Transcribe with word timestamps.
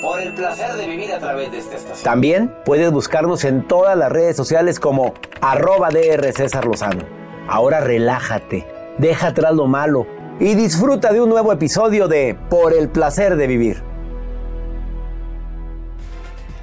Por 0.00 0.20
el 0.20 0.34
placer 0.34 0.74
de 0.74 0.86
vivir 0.86 1.12
a 1.12 1.18
través 1.18 1.50
de 1.50 1.58
esta 1.58 1.76
estación. 1.76 2.04
También 2.04 2.54
puedes 2.64 2.90
buscarnos 2.90 3.44
en 3.44 3.66
todas 3.66 3.96
las 3.96 4.10
redes 4.10 4.36
sociales 4.36 4.78
como 4.78 5.14
arroba 5.40 5.90
DR 5.90 6.32
César 6.32 6.64
Lozano. 6.64 7.04
Ahora 7.48 7.80
relájate, 7.80 8.66
deja 8.98 9.28
atrás 9.28 9.54
lo 9.54 9.66
malo 9.66 10.06
y 10.40 10.54
disfruta 10.54 11.12
de 11.12 11.20
un 11.20 11.28
nuevo 11.28 11.52
episodio 11.52 12.08
de 12.08 12.36
Por 12.50 12.72
el 12.72 12.88
placer 12.88 13.36
de 13.36 13.46
vivir. 13.46 13.82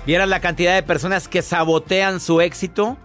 ¿Vieras 0.06 0.28
la 0.28 0.40
cantidad 0.40 0.74
de 0.76 0.84
personas 0.84 1.28
que 1.28 1.42
sabotean 1.42 2.20
su 2.20 2.42
éxito? 2.42 2.98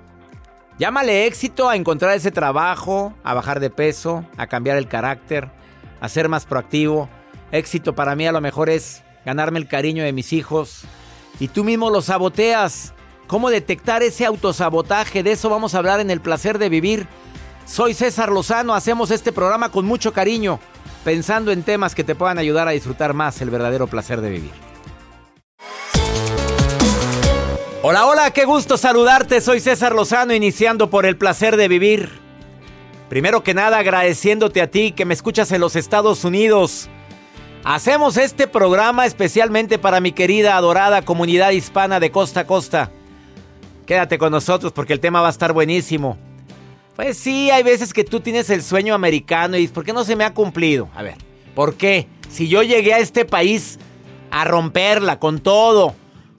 Llámale 0.78 1.26
éxito 1.26 1.68
a 1.68 1.76
encontrar 1.76 2.14
ese 2.14 2.30
trabajo, 2.30 3.14
a 3.22 3.32
bajar 3.32 3.60
de 3.60 3.70
peso, 3.70 4.24
a 4.36 4.46
cambiar 4.46 4.76
el 4.76 4.88
carácter, 4.88 5.50
a 6.00 6.08
ser 6.08 6.28
más 6.28 6.46
proactivo. 6.46 7.08
Éxito 7.52 7.94
para 7.94 8.14
mí 8.14 8.26
a 8.26 8.32
lo 8.32 8.40
mejor 8.40 8.68
es 8.68 9.02
ganarme 9.26 9.58
el 9.58 9.66
cariño 9.66 10.04
de 10.04 10.12
mis 10.12 10.32
hijos. 10.32 10.82
Y 11.40 11.48
tú 11.48 11.64
mismo 11.64 11.90
lo 11.90 12.00
saboteas. 12.00 12.94
¿Cómo 13.26 13.50
detectar 13.50 14.04
ese 14.04 14.24
autosabotaje? 14.24 15.24
De 15.24 15.32
eso 15.32 15.50
vamos 15.50 15.74
a 15.74 15.78
hablar 15.78 15.98
en 15.98 16.12
el 16.12 16.20
placer 16.20 16.58
de 16.58 16.68
vivir. 16.68 17.08
Soy 17.66 17.92
César 17.92 18.30
Lozano, 18.30 18.72
hacemos 18.72 19.10
este 19.10 19.32
programa 19.32 19.72
con 19.72 19.84
mucho 19.84 20.12
cariño, 20.12 20.60
pensando 21.04 21.50
en 21.50 21.64
temas 21.64 21.96
que 21.96 22.04
te 22.04 22.14
puedan 22.14 22.38
ayudar 22.38 22.68
a 22.68 22.70
disfrutar 22.70 23.12
más 23.12 23.42
el 23.42 23.50
verdadero 23.50 23.88
placer 23.88 24.20
de 24.20 24.30
vivir. 24.30 24.52
Hola, 27.82 28.06
hola, 28.06 28.30
qué 28.30 28.44
gusto 28.44 28.76
saludarte. 28.76 29.40
Soy 29.40 29.58
César 29.58 29.92
Lozano, 29.92 30.34
iniciando 30.34 30.88
por 30.88 31.04
el 31.04 31.16
placer 31.16 31.56
de 31.56 31.66
vivir. 31.66 32.12
Primero 33.08 33.42
que 33.42 33.54
nada, 33.54 33.78
agradeciéndote 33.78 34.62
a 34.62 34.70
ti 34.70 34.92
que 34.92 35.04
me 35.04 35.14
escuchas 35.14 35.50
en 35.50 35.60
los 35.60 35.74
Estados 35.74 36.24
Unidos. 36.24 36.88
Hacemos 37.68 38.16
este 38.16 38.46
programa 38.46 39.06
especialmente 39.06 39.76
para 39.76 39.98
mi 39.98 40.12
querida, 40.12 40.56
adorada 40.56 41.02
comunidad 41.02 41.50
hispana 41.50 41.98
de 41.98 42.12
costa 42.12 42.42
a 42.42 42.46
costa. 42.46 42.92
Quédate 43.86 44.18
con 44.18 44.30
nosotros 44.30 44.70
porque 44.72 44.92
el 44.92 45.00
tema 45.00 45.20
va 45.20 45.26
a 45.26 45.32
estar 45.32 45.52
buenísimo. 45.52 46.16
Pues 46.94 47.18
sí, 47.18 47.50
hay 47.50 47.64
veces 47.64 47.92
que 47.92 48.04
tú 48.04 48.20
tienes 48.20 48.50
el 48.50 48.62
sueño 48.62 48.94
americano 48.94 49.56
y 49.56 49.62
dices, 49.62 49.74
¿por 49.74 49.84
qué 49.84 49.92
no 49.92 50.04
se 50.04 50.14
me 50.14 50.22
ha 50.22 50.32
cumplido? 50.32 50.88
A 50.94 51.02
ver, 51.02 51.16
¿por 51.56 51.74
qué? 51.74 52.06
Si 52.30 52.46
yo 52.46 52.62
llegué 52.62 52.94
a 52.94 53.00
este 53.00 53.24
país 53.24 53.80
a 54.30 54.44
romperla 54.44 55.18
con 55.18 55.40
todo, 55.40 55.96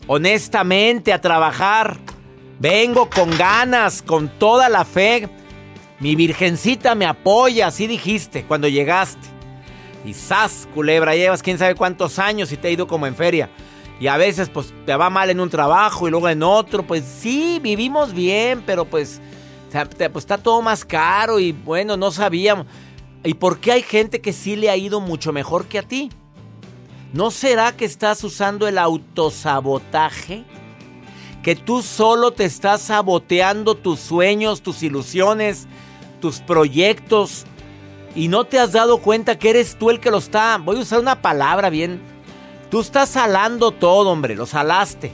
honestamente, 0.08 1.12
a 1.12 1.20
trabajar, 1.20 1.98
vengo 2.58 3.10
con 3.10 3.38
ganas, 3.38 4.02
con 4.02 4.30
toda 4.30 4.70
la 4.70 4.86
fe. 4.86 5.28
Mi 6.00 6.16
virgencita 6.16 6.96
me 6.96 7.06
apoya, 7.06 7.68
así 7.68 7.86
dijiste 7.86 8.46
cuando 8.46 8.70
llegaste. 8.70 9.37
Y 10.08 10.16
culebra, 10.74 11.16
llevas 11.16 11.44
quién 11.44 11.58
sabe 11.58 11.76
cuántos 11.76 12.18
años 12.18 12.54
y 12.54 12.58
te 12.58 12.70
ha 12.70 12.72
ido 12.72 12.88
como 12.88 13.08
en 13.08 13.16
feria. 13.16 13.50
Y 14.00 14.08
a 14.08 14.16
veces 14.16 14.48
pues 14.48 14.74
te 14.86 14.96
va 14.96 15.10
mal 15.10 15.30
en 15.30 15.42
un 15.42 15.50
trabajo 15.50 16.08
y 16.08 16.12
luego 16.12 16.30
en 16.30 16.44
otro. 16.44 16.84
Pues 16.84 17.04
sí, 17.04 17.60
vivimos 17.62 18.14
bien, 18.14 18.64
pero 18.66 18.86
pues, 18.86 19.20
pues 19.70 20.24
está 20.24 20.38
todo 20.38 20.62
más 20.62 20.86
caro 20.86 21.40
y 21.40 21.52
bueno, 21.52 21.98
no 21.98 22.12
sabíamos. 22.12 22.68
¿Y 23.26 23.34
por 23.34 23.60
qué 23.60 23.74
hay 23.74 23.82
gente 23.82 24.22
que 24.22 24.32
sí 24.32 24.56
le 24.56 24.70
ha 24.70 24.78
ido 24.78 25.02
mucho 25.02 25.34
mejor 25.34 25.66
que 25.66 25.80
a 25.80 25.84
ti? 25.84 26.10
¿No 27.12 27.30
será 27.30 27.76
que 27.76 27.84
estás 27.84 28.24
usando 28.24 28.66
el 28.66 28.78
autosabotaje? 28.78 30.46
Que 31.44 31.58
tú 31.58 31.82
solo 31.82 32.32
te 32.32 32.46
estás 32.46 32.82
saboteando 32.82 33.76
tus 33.76 34.00
sueños, 34.00 34.62
tus 34.62 34.84
ilusiones, 34.84 35.68
tus 36.22 36.40
proyectos 36.40 37.46
y 38.18 38.30
no 38.30 38.46
te 38.46 38.60
has 38.60 38.72
dado 38.72 38.98
cuenta 38.98 39.38
que 39.38 39.52
eres 39.52 39.78
tú 39.78 39.92
el 39.92 40.00
que 40.00 40.10
lo 40.10 40.18
está. 40.18 40.58
Voy 40.58 40.78
a 40.78 40.80
usar 40.80 41.00
una 41.00 41.22
palabra 41.22 41.70
bien. 41.70 42.02
Tú 42.72 42.80
estás 42.82 43.10
salando 43.10 43.70
todo, 43.70 44.10
hombre, 44.10 44.36
lo 44.36 44.48
salaste. 44.48 45.12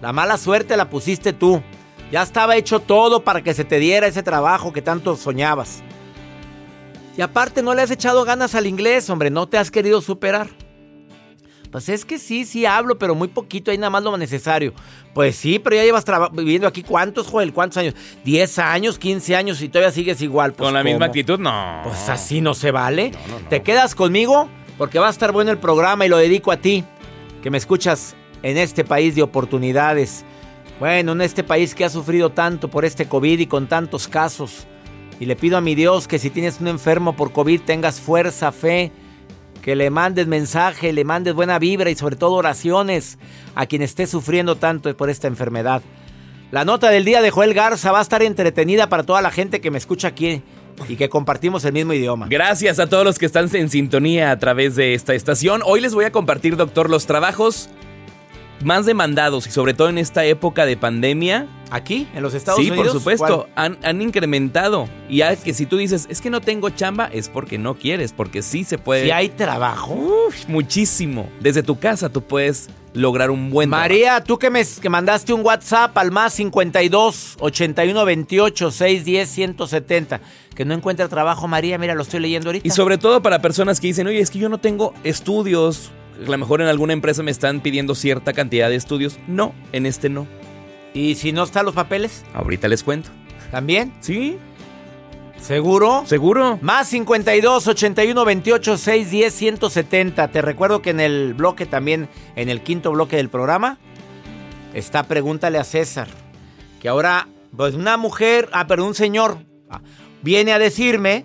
La 0.00 0.14
mala 0.14 0.38
suerte 0.38 0.74
la 0.78 0.88
pusiste 0.88 1.34
tú. 1.34 1.62
Ya 2.10 2.22
estaba 2.22 2.56
hecho 2.56 2.80
todo 2.80 3.24
para 3.24 3.42
que 3.42 3.52
se 3.52 3.66
te 3.66 3.78
diera 3.78 4.06
ese 4.06 4.22
trabajo 4.22 4.72
que 4.72 4.80
tanto 4.80 5.16
soñabas. 5.16 5.82
Y 7.14 7.20
aparte 7.20 7.62
no 7.62 7.74
le 7.74 7.82
has 7.82 7.90
echado 7.90 8.24
ganas 8.24 8.54
al 8.54 8.66
inglés, 8.66 9.10
hombre, 9.10 9.28
no 9.28 9.46
te 9.46 9.58
has 9.58 9.70
querido 9.70 10.00
superar. 10.00 10.48
Pues 11.70 11.88
es 11.88 12.04
que 12.04 12.18
sí, 12.18 12.44
sí 12.44 12.66
hablo, 12.66 12.98
pero 12.98 13.14
muy 13.14 13.28
poquito, 13.28 13.70
hay 13.70 13.78
nada 13.78 13.90
más 13.90 14.02
lo 14.02 14.16
necesario. 14.16 14.72
Pues 15.14 15.36
sí, 15.36 15.60
pero 15.60 15.76
ya 15.76 15.84
llevas 15.84 16.04
viviendo 16.32 16.66
aquí, 16.66 16.82
¿cuántos, 16.82 17.28
Joel? 17.28 17.52
¿Cuántos 17.52 17.76
años? 17.76 17.94
¿10 18.24 18.62
años, 18.62 18.98
15 18.98 19.36
años 19.36 19.62
y 19.62 19.68
todavía 19.68 19.92
sigues 19.92 20.20
igual? 20.20 20.52
Pues, 20.52 20.66
Con 20.66 20.74
la 20.74 20.82
misma 20.82 21.06
actitud, 21.06 21.38
no. 21.38 21.80
Pues 21.84 22.08
así 22.08 22.40
no 22.40 22.54
se 22.54 22.72
vale. 22.72 23.12
¿Te 23.48 23.62
quedas 23.62 23.94
conmigo? 23.94 24.48
Porque 24.78 24.98
va 24.98 25.06
a 25.06 25.10
estar 25.10 25.30
bueno 25.30 25.52
el 25.52 25.58
programa 25.58 26.06
y 26.06 26.08
lo 26.08 26.16
dedico 26.16 26.50
a 26.50 26.56
ti, 26.56 26.84
que 27.42 27.50
me 27.50 27.58
escuchas 27.58 28.16
en 28.42 28.58
este 28.58 28.84
país 28.84 29.14
de 29.14 29.22
oportunidades. 29.22 30.24
Bueno, 30.80 31.12
en 31.12 31.20
este 31.20 31.44
país 31.44 31.74
que 31.74 31.84
ha 31.84 31.90
sufrido 31.90 32.30
tanto 32.30 32.68
por 32.68 32.84
este 32.84 33.06
COVID 33.06 33.38
y 33.38 33.46
con 33.46 33.68
tantos 33.68 34.08
casos. 34.08 34.66
Y 35.20 35.26
le 35.26 35.36
pido 35.36 35.58
a 35.58 35.60
mi 35.60 35.74
Dios 35.74 36.08
que 36.08 36.18
si 36.18 36.30
tienes 36.30 36.60
un 36.60 36.68
enfermo 36.68 37.14
por 37.14 37.30
COVID 37.32 37.60
tengas 37.60 38.00
fuerza, 38.00 38.50
fe, 38.50 38.90
que 39.62 39.76
le 39.76 39.90
mandes 39.90 40.26
mensaje, 40.26 40.92
le 40.92 41.04
mandes 41.04 41.34
buena 41.34 41.58
vibra 41.58 41.90
y 41.90 41.94
sobre 41.94 42.16
todo 42.16 42.32
oraciones 42.32 43.18
a 43.54 43.66
quien 43.66 43.82
esté 43.82 44.06
sufriendo 44.06 44.56
tanto 44.56 44.94
por 44.96 45.10
esta 45.10 45.28
enfermedad. 45.28 45.82
La 46.50 46.64
nota 46.64 46.90
del 46.90 47.04
día 47.04 47.22
de 47.22 47.30
Joel 47.30 47.54
Garza 47.54 47.92
va 47.92 48.00
a 48.00 48.02
estar 48.02 48.22
entretenida 48.22 48.88
para 48.88 49.04
toda 49.04 49.22
la 49.22 49.30
gente 49.30 49.60
que 49.60 49.70
me 49.70 49.78
escucha 49.78 50.08
aquí 50.08 50.42
y 50.88 50.96
que 50.96 51.08
compartimos 51.08 51.64
el 51.64 51.72
mismo 51.72 51.92
idioma. 51.92 52.26
Gracias 52.28 52.78
a 52.78 52.88
todos 52.88 53.04
los 53.04 53.18
que 53.18 53.26
están 53.26 53.48
en 53.54 53.68
sintonía 53.68 54.30
a 54.30 54.38
través 54.38 54.74
de 54.76 54.94
esta 54.94 55.14
estación. 55.14 55.62
Hoy 55.64 55.80
les 55.80 55.94
voy 55.94 56.06
a 56.06 56.12
compartir, 56.12 56.56
doctor, 56.56 56.90
los 56.90 57.06
trabajos 57.06 57.68
más 58.62 58.86
demandados 58.86 59.46
y 59.46 59.50
sobre 59.50 59.74
todo 59.74 59.88
en 59.88 59.98
esta 59.98 60.24
época 60.24 60.66
de 60.66 60.76
pandemia. 60.76 61.46
¿Aquí? 61.72 62.08
¿En 62.14 62.22
los 62.22 62.34
Estados 62.34 62.60
sí, 62.60 62.68
Unidos? 62.68 62.88
por 62.88 62.98
supuesto, 62.98 63.48
han, 63.54 63.78
han 63.84 64.02
incrementado. 64.02 64.88
Y 65.08 65.18
ya 65.18 65.36
que 65.36 65.54
si 65.54 65.66
tú 65.66 65.76
dices, 65.76 66.06
es 66.10 66.20
que 66.20 66.28
no 66.28 66.40
tengo 66.40 66.70
chamba, 66.70 67.08
es 67.12 67.28
porque 67.28 67.58
no 67.58 67.76
quieres, 67.76 68.12
porque 68.12 68.42
sí 68.42 68.64
se 68.64 68.76
puede. 68.76 69.04
Si 69.04 69.10
hay 69.12 69.28
trabajo. 69.28 69.94
Uf, 69.94 70.48
muchísimo. 70.48 71.28
Desde 71.40 71.62
tu 71.62 71.78
casa 71.78 72.08
tú 72.08 72.22
puedes 72.22 72.68
lograr 72.92 73.30
un 73.30 73.50
buen 73.50 73.68
María, 73.68 74.22
tú 74.24 74.38
que 74.38 74.50
me 74.50 74.64
que 74.64 74.88
mandaste 74.88 75.32
un 75.32 75.44
WhatsApp 75.44 75.96
al 75.96 76.10
más 76.10 76.32
52 76.34 77.36
81 77.38 78.04
28 78.04 78.70
610 78.70 79.28
170. 79.28 80.20
Que 80.54 80.64
no 80.64 80.74
encuentra 80.74 81.08
trabajo, 81.08 81.48
María, 81.48 81.78
mira, 81.78 81.94
lo 81.94 82.02
estoy 82.02 82.20
leyendo 82.20 82.48
ahorita. 82.48 82.66
Y 82.66 82.70
sobre 82.70 82.98
todo 82.98 83.22
para 83.22 83.40
personas 83.40 83.80
que 83.80 83.86
dicen, 83.86 84.06
oye, 84.06 84.20
es 84.20 84.30
que 84.30 84.38
yo 84.38 84.48
no 84.48 84.58
tengo 84.58 84.92
estudios. 85.04 85.92
A 86.26 86.30
lo 86.30 86.38
mejor 86.38 86.60
en 86.60 86.68
alguna 86.68 86.92
empresa 86.92 87.22
me 87.22 87.30
están 87.30 87.60
pidiendo 87.60 87.94
cierta 87.94 88.32
cantidad 88.32 88.68
de 88.68 88.76
estudios. 88.76 89.18
No, 89.26 89.54
en 89.72 89.86
este 89.86 90.08
no. 90.08 90.26
¿Y 90.92 91.14
si 91.14 91.32
no 91.32 91.44
están 91.44 91.64
los 91.64 91.74
papeles? 91.74 92.24
Ahorita 92.34 92.68
les 92.68 92.82
cuento. 92.82 93.10
¿También? 93.50 93.92
¿Sí? 94.00 94.36
¿Seguro? 95.40 96.02
¿Seguro? 96.04 96.58
Más 96.60 96.88
52 96.88 97.66
81 97.66 98.24
28 98.24 98.76
610 98.76 99.34
170. 99.34 100.28
Te 100.28 100.42
recuerdo 100.42 100.82
que 100.82 100.90
en 100.90 101.00
el 101.00 101.34
bloque 101.34 101.64
también, 101.64 102.08
en 102.36 102.50
el 102.50 102.60
quinto 102.60 102.92
bloque 102.92 103.16
del 103.16 103.30
programa, 103.30 103.78
está 104.74 105.04
Pregúntale 105.04 105.58
a 105.58 105.64
César. 105.64 106.08
Que 106.80 106.88
ahora, 106.88 107.28
pues 107.56 107.74
una 107.74 107.96
mujer, 107.96 108.48
ah, 108.52 108.66
pero 108.66 108.84
un 108.84 108.94
señor, 108.94 109.38
ah, 109.70 109.80
viene 110.22 110.52
a 110.52 110.58
decirme 110.58 111.24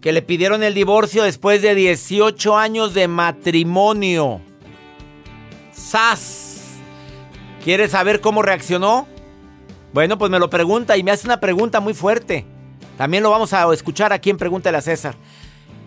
que 0.00 0.12
le 0.12 0.22
pidieron 0.22 0.62
el 0.62 0.74
divorcio 0.74 1.24
después 1.24 1.62
de 1.62 1.74
18 1.74 2.56
años 2.56 2.94
de 2.94 3.08
matrimonio. 3.08 4.40
¡Sas! 5.72 6.76
¿Quieres 7.64 7.90
saber 7.92 8.20
cómo 8.20 8.42
reaccionó? 8.42 9.06
Bueno, 9.92 10.18
pues 10.18 10.30
me 10.30 10.38
lo 10.38 10.50
pregunta 10.50 10.96
y 10.96 11.02
me 11.02 11.10
hace 11.10 11.26
una 11.26 11.40
pregunta 11.40 11.80
muy 11.80 11.94
fuerte. 11.94 12.44
También 12.96 13.22
lo 13.22 13.30
vamos 13.30 13.52
a 13.52 13.72
escuchar 13.72 14.12
aquí 14.12 14.30
en 14.30 14.36
Pregúntale 14.36 14.78
a 14.78 14.82
César. 14.82 15.16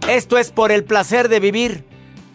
Esto 0.07 0.37
es 0.37 0.51
por 0.51 0.71
el 0.71 0.83
placer 0.83 1.29
de 1.29 1.39
vivir. 1.39 1.85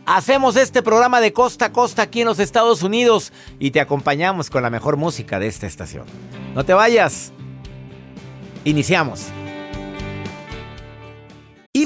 Hacemos 0.07 0.57
este 0.57 0.83
programa 0.83 1.21
de 1.21 1.33
costa 1.33 1.67
a 1.67 1.73
costa 1.73 2.03
aquí 2.03 2.21
en 2.21 2.27
los 2.27 2.39
Estados 2.39 2.83
Unidos 2.83 3.33
y 3.59 3.71
te 3.71 3.81
acompañamos 3.81 4.51
con 4.51 4.63
la 4.63 4.71
mejor 4.71 4.97
música 4.97 5.39
de 5.39 5.47
esta 5.47 5.67
estación. 5.67 6.05
No 6.55 6.65
te 6.65 6.75
vayas. 6.75 7.33
Iniciamos. 8.65 9.29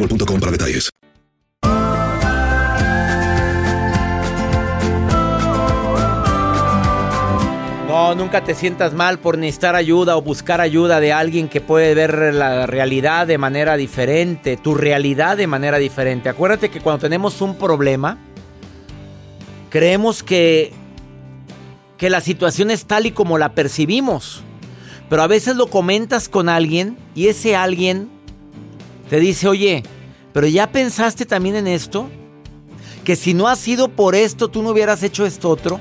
boostmobile.com 0.00 0.40
para 0.40 0.52
detalles. 0.52 0.90
No, 7.88 8.14
nunca 8.14 8.44
te 8.44 8.54
sientas 8.54 8.94
mal 8.94 9.18
por 9.18 9.36
necesitar 9.36 9.74
ayuda 9.74 10.16
o 10.16 10.22
buscar 10.22 10.60
ayuda 10.60 11.00
de 11.00 11.12
alguien 11.12 11.48
que 11.48 11.60
puede 11.60 11.94
ver 11.94 12.34
la 12.34 12.66
realidad 12.66 13.26
de 13.26 13.36
manera 13.36 13.76
diferente, 13.76 14.56
tu 14.56 14.74
realidad 14.74 15.36
de 15.36 15.48
manera 15.48 15.78
diferente. 15.78 16.28
Acuérdate 16.28 16.70
que 16.70 16.80
cuando 16.80 17.00
tenemos 17.00 17.40
un 17.40 17.56
problema, 17.56 18.16
creemos 19.70 20.22
que, 20.22 20.72
que 21.98 22.10
la 22.10 22.20
situación 22.20 22.70
es 22.70 22.86
tal 22.86 23.06
y 23.06 23.10
como 23.10 23.38
la 23.38 23.54
percibimos. 23.54 24.44
Pero 25.08 25.22
a 25.22 25.26
veces 25.26 25.56
lo 25.56 25.66
comentas 25.66 26.28
con 26.28 26.48
alguien 26.48 26.96
y 27.16 27.26
ese 27.26 27.56
alguien 27.56 28.08
te 29.10 29.18
dice, 29.18 29.48
oye, 29.48 29.82
pero 30.32 30.46
ya 30.46 30.70
pensaste 30.70 31.26
también 31.26 31.56
en 31.56 31.66
esto, 31.66 32.08
que 33.04 33.16
si 33.16 33.34
no 33.34 33.48
ha 33.48 33.56
sido 33.56 33.88
por 33.88 34.14
esto, 34.14 34.46
tú 34.46 34.62
no 34.62 34.70
hubieras 34.70 35.02
hecho 35.02 35.26
esto 35.26 35.50
otro. 35.50 35.80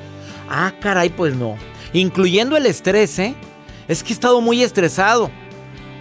Ah, 0.49 0.73
caray, 0.81 1.09
pues 1.11 1.35
no. 1.35 1.55
Incluyendo 1.93 2.57
el 2.57 2.65
estrés, 2.65 3.19
¿eh? 3.19 3.35
Es 3.87 4.01
que 4.01 4.09
he 4.09 4.13
estado 4.13 4.41
muy 4.41 4.63
estresado. 4.63 5.29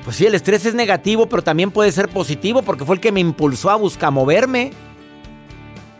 Pues 0.05 0.17
sí, 0.17 0.25
el 0.25 0.35
estrés 0.35 0.65
es 0.65 0.73
negativo, 0.73 1.29
pero 1.29 1.43
también 1.43 1.71
puede 1.71 1.93
ser 1.93 2.09
positivo 2.09 2.63
porque 2.63 2.87
fue 2.87 2.97
el 2.97 3.01
que 3.01 3.13
me 3.13 3.21
impulsó 3.21 3.69
a 3.69 3.77
buscar 3.77 4.11
moverme. 4.11 4.71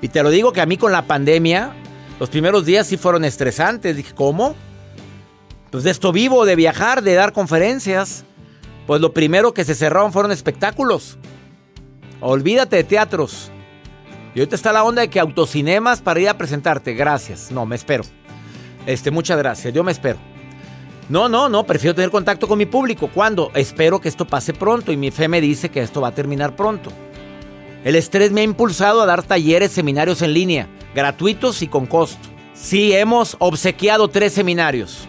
Y 0.01 0.09
te 0.09 0.23
lo 0.23 0.31
digo 0.31 0.55
que 0.55 0.63
a 0.63 0.67
mí 0.67 0.79
con 0.79 0.93
la 0.93 1.07
pandemia, 1.07 1.75
los 2.19 2.31
primeros 2.31 2.65
días 2.65 2.87
sí 2.87 2.97
fueron 2.97 3.27
estresantes. 3.27 3.99
Dije, 3.99 4.15
¿cómo? 4.15 4.55
Pues 5.71 5.85
de 5.85 5.91
esto 5.91 6.11
vivo, 6.11 6.47
de 6.47 6.57
viajar, 6.57 7.03
de 7.03 7.13
dar 7.13 7.35
conferencias. 7.35 8.25
Pues 8.89 9.03
lo 9.03 9.13
primero 9.13 9.53
que 9.53 9.67
se 9.67 9.75
cerraron 9.75 10.15
fueron 10.15 10.33
espectáculos. 10.33 11.19
Olvídate 12.23 12.77
de 12.77 12.85
teatros. 12.85 13.51
Y 14.35 14.39
ahorita 14.39 14.57
está 14.57 14.73
la 14.73 14.83
onda 14.83 15.03
de 15.03 15.11
que 15.11 15.21
autocinemas 15.21 16.01
para 16.01 16.21
ir 16.21 16.29
a 16.31 16.39
presentarte. 16.39 16.95
Gracias. 16.95 17.51
No, 17.51 17.67
me 17.67 17.77
espero. 17.77 18.03
Este, 18.87 19.11
muchas 19.11 19.37
gracias. 19.37 19.75
Yo 19.75 19.85
me 19.85 19.93
espero. 19.93 20.17
No, 21.11 21.29
no, 21.29 21.51
no, 21.51 21.65
prefiero 21.65 21.95
tener 21.95 22.11
contacto 22.11 22.49
con 22.49 22.57
mi 22.57 22.65
público. 22.65 23.11
¿Cuándo? 23.13 23.51
Espero 23.55 24.01
que 24.01 24.09
esto 24.09 24.27
pase 24.27 24.55
pronto 24.55 24.91
y 24.91 24.97
mi 24.97 25.11
fe 25.11 25.29
me 25.29 25.43
dice 25.43 25.69
que 25.69 25.83
esto 25.83 26.01
va 26.01 26.09
a 26.09 26.15
terminar 26.15 26.57
pronto. 26.57 26.91
El 27.85 27.95
estrés 27.95 28.33
me 28.33 28.41
ha 28.41 28.45
impulsado 28.45 29.03
a 29.03 29.07
dar 29.07 29.23
talleres, 29.23 29.71
seminarios 29.71 30.23
en 30.23 30.33
línea, 30.33 30.67
gratuitos 30.95 31.61
y 31.61 31.69
con 31.69 31.85
costo. 31.85 32.27
Sí, 32.55 32.95
hemos 32.95 33.37
obsequiado 33.39 34.09
tres 34.09 34.33
seminarios, 34.33 35.07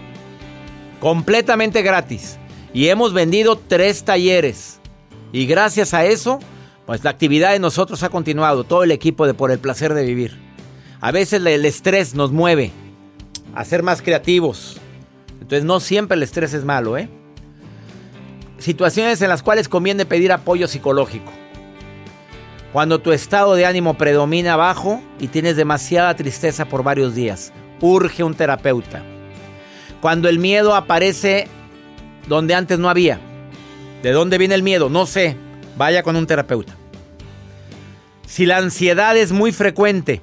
completamente 1.00 1.81
gratis, 1.81 2.38
y 2.73 2.88
hemos 2.88 3.13
vendido 3.13 3.57
tres 3.57 4.03
talleres. 4.03 4.79
Y 5.31 5.45
gracias 5.45 5.93
a 5.93 6.05
eso, 6.05 6.39
pues 6.85 7.03
la 7.03 7.11
actividad 7.11 7.51
de 7.51 7.59
nosotros 7.59 8.03
ha 8.03 8.09
continuado, 8.09 8.63
todo 8.63 8.83
el 8.83 8.91
equipo 8.91 9.27
de 9.27 9.33
Por 9.33 9.51
el 9.51 9.59
Placer 9.59 9.93
de 9.93 10.05
Vivir. 10.05 10.38
A 11.01 11.11
veces 11.11 11.45
el 11.45 11.65
estrés 11.65 12.15
nos 12.15 12.31
mueve 12.31 12.71
a 13.55 13.63
ser 13.63 13.83
más 13.83 14.01
creativos. 14.01 14.77
Entonces 15.33 15.63
no 15.63 15.79
siempre 15.79 16.15
el 16.15 16.23
estrés 16.23 16.53
es 16.53 16.65
malo, 16.65 16.97
¿eh? 16.97 17.09
Situaciones 18.57 19.21
en 19.21 19.29
las 19.29 19.41
cuales 19.41 19.69
conviene 19.69 20.05
pedir 20.05 20.31
apoyo 20.31 20.67
psicológico. 20.67 21.31
Cuando 22.73 22.99
tu 22.99 23.13
estado 23.13 23.55
de 23.55 23.65
ánimo 23.65 23.95
predomina 23.95 24.55
bajo 24.55 25.01
y 25.19 25.27
tienes 25.27 25.55
demasiada 25.55 26.15
tristeza 26.15 26.65
por 26.65 26.83
varios 26.83 27.15
días, 27.15 27.53
urge 27.81 28.23
un 28.23 28.35
terapeuta. 28.35 29.01
Cuando 30.01 30.29
el 30.29 30.39
miedo 30.39 30.75
aparece 30.75 31.47
donde 32.29 32.55
antes 32.55 32.79
no 32.79 32.89
había. 32.89 33.19
¿De 34.01 34.13
dónde 34.13 34.38
viene 34.38 34.55
el 34.55 34.63
miedo? 34.63 34.89
No 34.89 35.05
sé. 35.05 35.36
Vaya 35.75 36.01
con 36.03 36.15
un 36.15 36.25
terapeuta. 36.25 36.74
Si 38.25 38.45
la 38.45 38.57
ansiedad 38.57 39.17
es 39.17 39.33
muy 39.33 39.51
frecuente, 39.51 40.21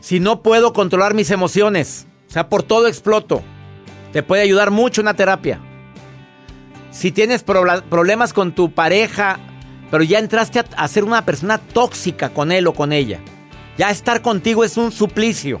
si 0.00 0.20
no 0.20 0.42
puedo 0.42 0.74
controlar 0.74 1.14
mis 1.14 1.30
emociones, 1.30 2.06
o 2.28 2.32
sea, 2.32 2.50
por 2.50 2.62
todo 2.62 2.86
exploto, 2.88 3.42
te 4.12 4.22
puede 4.22 4.42
ayudar 4.42 4.70
mucho 4.70 5.00
una 5.00 5.14
terapia. 5.14 5.60
Si 6.90 7.12
tienes 7.12 7.42
problemas 7.42 8.34
con 8.34 8.52
tu 8.52 8.72
pareja 8.72 9.38
pero 9.90 10.04
ya 10.04 10.18
entraste 10.18 10.62
a, 10.76 10.88
ser 10.88 11.04
una 11.04 11.24
persona 11.24 11.58
tóxica 11.58 12.30
con 12.30 12.52
él 12.52 12.66
o 12.66 12.74
con 12.74 12.92
ella. 12.92 13.18
Ya 13.76 13.90
estar 13.90 14.22
contigo 14.22 14.64
es 14.64 14.76
un 14.76 14.92
suplicio. 14.92 15.58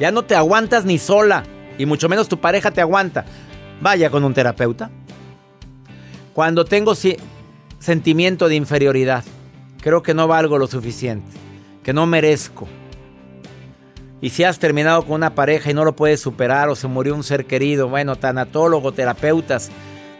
Ya 0.00 0.10
no 0.10 0.24
te 0.24 0.34
aguantas 0.34 0.84
ni 0.84 0.98
sola, 0.98 1.44
y 1.76 1.86
mucho 1.86 2.08
menos 2.08 2.28
tu 2.28 2.40
pareja 2.40 2.70
te 2.70 2.80
aguanta. 2.80 3.24
Vaya 3.80 4.10
con 4.10 4.24
un 4.24 4.34
terapeuta. 4.34 4.90
Cuando 6.32 6.64
tengo 6.64 6.94
sentimiento 7.78 8.48
de 8.48 8.56
inferioridad, 8.56 9.24
creo 9.80 10.02
que 10.02 10.14
no 10.14 10.28
valgo 10.28 10.58
lo 10.58 10.66
suficiente, 10.66 11.30
que 11.82 11.92
no 11.92 12.06
merezco. 12.06 12.68
Y 14.20 14.30
si 14.30 14.42
has 14.42 14.58
terminado 14.58 15.02
con 15.02 15.14
una 15.14 15.34
pareja 15.34 15.70
y 15.70 15.74
no 15.74 15.84
lo 15.84 15.94
puedes 15.94 16.20
superar 16.20 16.68
o 16.68 16.74
se 16.74 16.88
murió 16.88 17.14
un 17.14 17.22
ser 17.22 17.46
querido, 17.46 17.88
bueno, 17.88 18.16
tanatólogo, 18.16 18.92
terapeutas, 18.92 19.70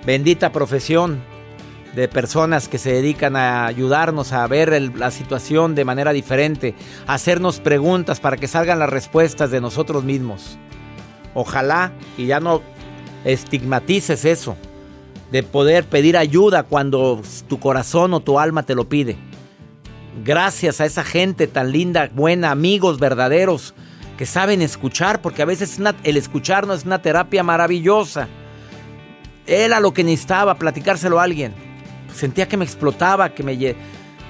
bendita 0.07 0.53
profesión 0.53 1.21
de 1.97 2.07
personas 2.07 2.69
que 2.69 2.79
se 2.79 2.93
dedican 2.93 3.35
a 3.35 3.67
ayudarnos 3.67 4.33
a 4.33 4.47
ver 4.47 4.81
la 4.97 5.11
situación 5.11 5.75
de 5.75 5.85
manera 5.85 6.12
diferente, 6.12 6.77
a 7.09 7.15
hacernos 7.15 7.59
preguntas 7.59 8.21
para 8.21 8.37
que 8.37 8.47
salgan 8.47 8.79
las 8.79 8.91
respuestas 8.91 9.50
de 9.50 9.61
nosotros 9.61 10.05
mismos. 10.05 10.59
Ojalá 11.35 11.93
y 12.17 12.27
ya 12.27 12.38
no 12.38 12.62
estigmatices 13.32 14.25
eso, 14.25 14.56
de 15.30 15.42
poder 15.42 15.85
pedir 15.85 16.16
ayuda 16.16 16.62
cuando 16.62 17.23
tu 17.49 17.61
corazón 17.61 18.14
o 18.14 18.20
tu 18.20 18.38
alma 18.38 18.62
te 18.62 18.75
lo 18.75 18.88
pide. 18.88 19.16
Gracias 20.25 20.80
a 20.80 20.87
esa 20.87 21.04
gente 21.04 21.47
tan 21.47 21.70
linda, 21.70 22.11
buena, 22.14 22.50
amigos 22.50 22.99
verdaderos 22.99 23.75
que 24.16 24.26
saben 24.26 24.62
escuchar, 24.62 25.23
porque 25.23 25.42
a 25.42 25.47
veces 25.47 25.78
el 26.02 26.16
escuchar 26.16 26.66
no 26.66 26.75
es 26.75 26.85
una 26.85 27.00
terapia 27.00 27.44
maravillosa. 27.44 28.26
Era 29.47 29.78
lo 29.78 29.92
que 29.92 30.02
necesitaba, 30.02 30.56
platicárselo 30.56 31.20
a 31.20 31.23
alguien 31.23 31.68
sentía 32.18 32.49
que 32.49 32.56
me 32.56 32.64
explotaba, 32.64 33.30
que 33.30 33.42
me... 33.42 33.76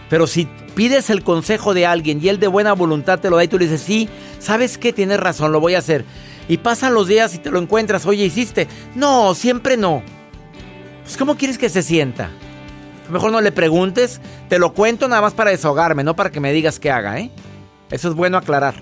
Pero 0.08 0.26
si 0.26 0.46
pides 0.74 1.10
el 1.10 1.22
consejo 1.22 1.74
de 1.74 1.86
alguien 1.86 2.20
y 2.22 2.28
él 2.28 2.38
de 2.38 2.46
buena 2.46 2.72
voluntad 2.72 3.18
te 3.18 3.28
lo 3.28 3.36
da 3.36 3.44
y 3.44 3.48
tú 3.48 3.58
le 3.58 3.66
dices, 3.66 3.82
sí, 3.82 4.08
¿sabes 4.38 4.78
qué? 4.78 4.92
Tienes 4.92 5.20
razón, 5.20 5.52
lo 5.52 5.60
voy 5.60 5.74
a 5.74 5.78
hacer. 5.78 6.04
Y 6.48 6.58
pasan 6.58 6.94
los 6.94 7.06
días 7.06 7.34
y 7.34 7.38
te 7.38 7.50
lo 7.50 7.58
encuentras, 7.58 8.06
oye, 8.06 8.24
¿hiciste? 8.24 8.66
No, 8.94 9.34
siempre 9.34 9.76
no. 9.76 10.02
Pues 11.02 11.16
¿cómo 11.16 11.36
quieres 11.36 11.58
que 11.58 11.68
se 11.68 11.82
sienta? 11.82 12.30
Mejor 13.10 13.32
no 13.32 13.40
le 13.40 13.52
preguntes, 13.52 14.20
te 14.48 14.58
lo 14.58 14.74
cuento 14.74 15.08
nada 15.08 15.22
más 15.22 15.34
para 15.34 15.50
desahogarme, 15.50 16.04
no 16.04 16.14
para 16.14 16.30
que 16.30 16.40
me 16.40 16.52
digas 16.52 16.78
qué 16.78 16.90
haga, 16.90 17.18
¿eh? 17.20 17.30
Eso 17.90 18.08
es 18.08 18.14
bueno 18.14 18.36
aclarar. 18.36 18.74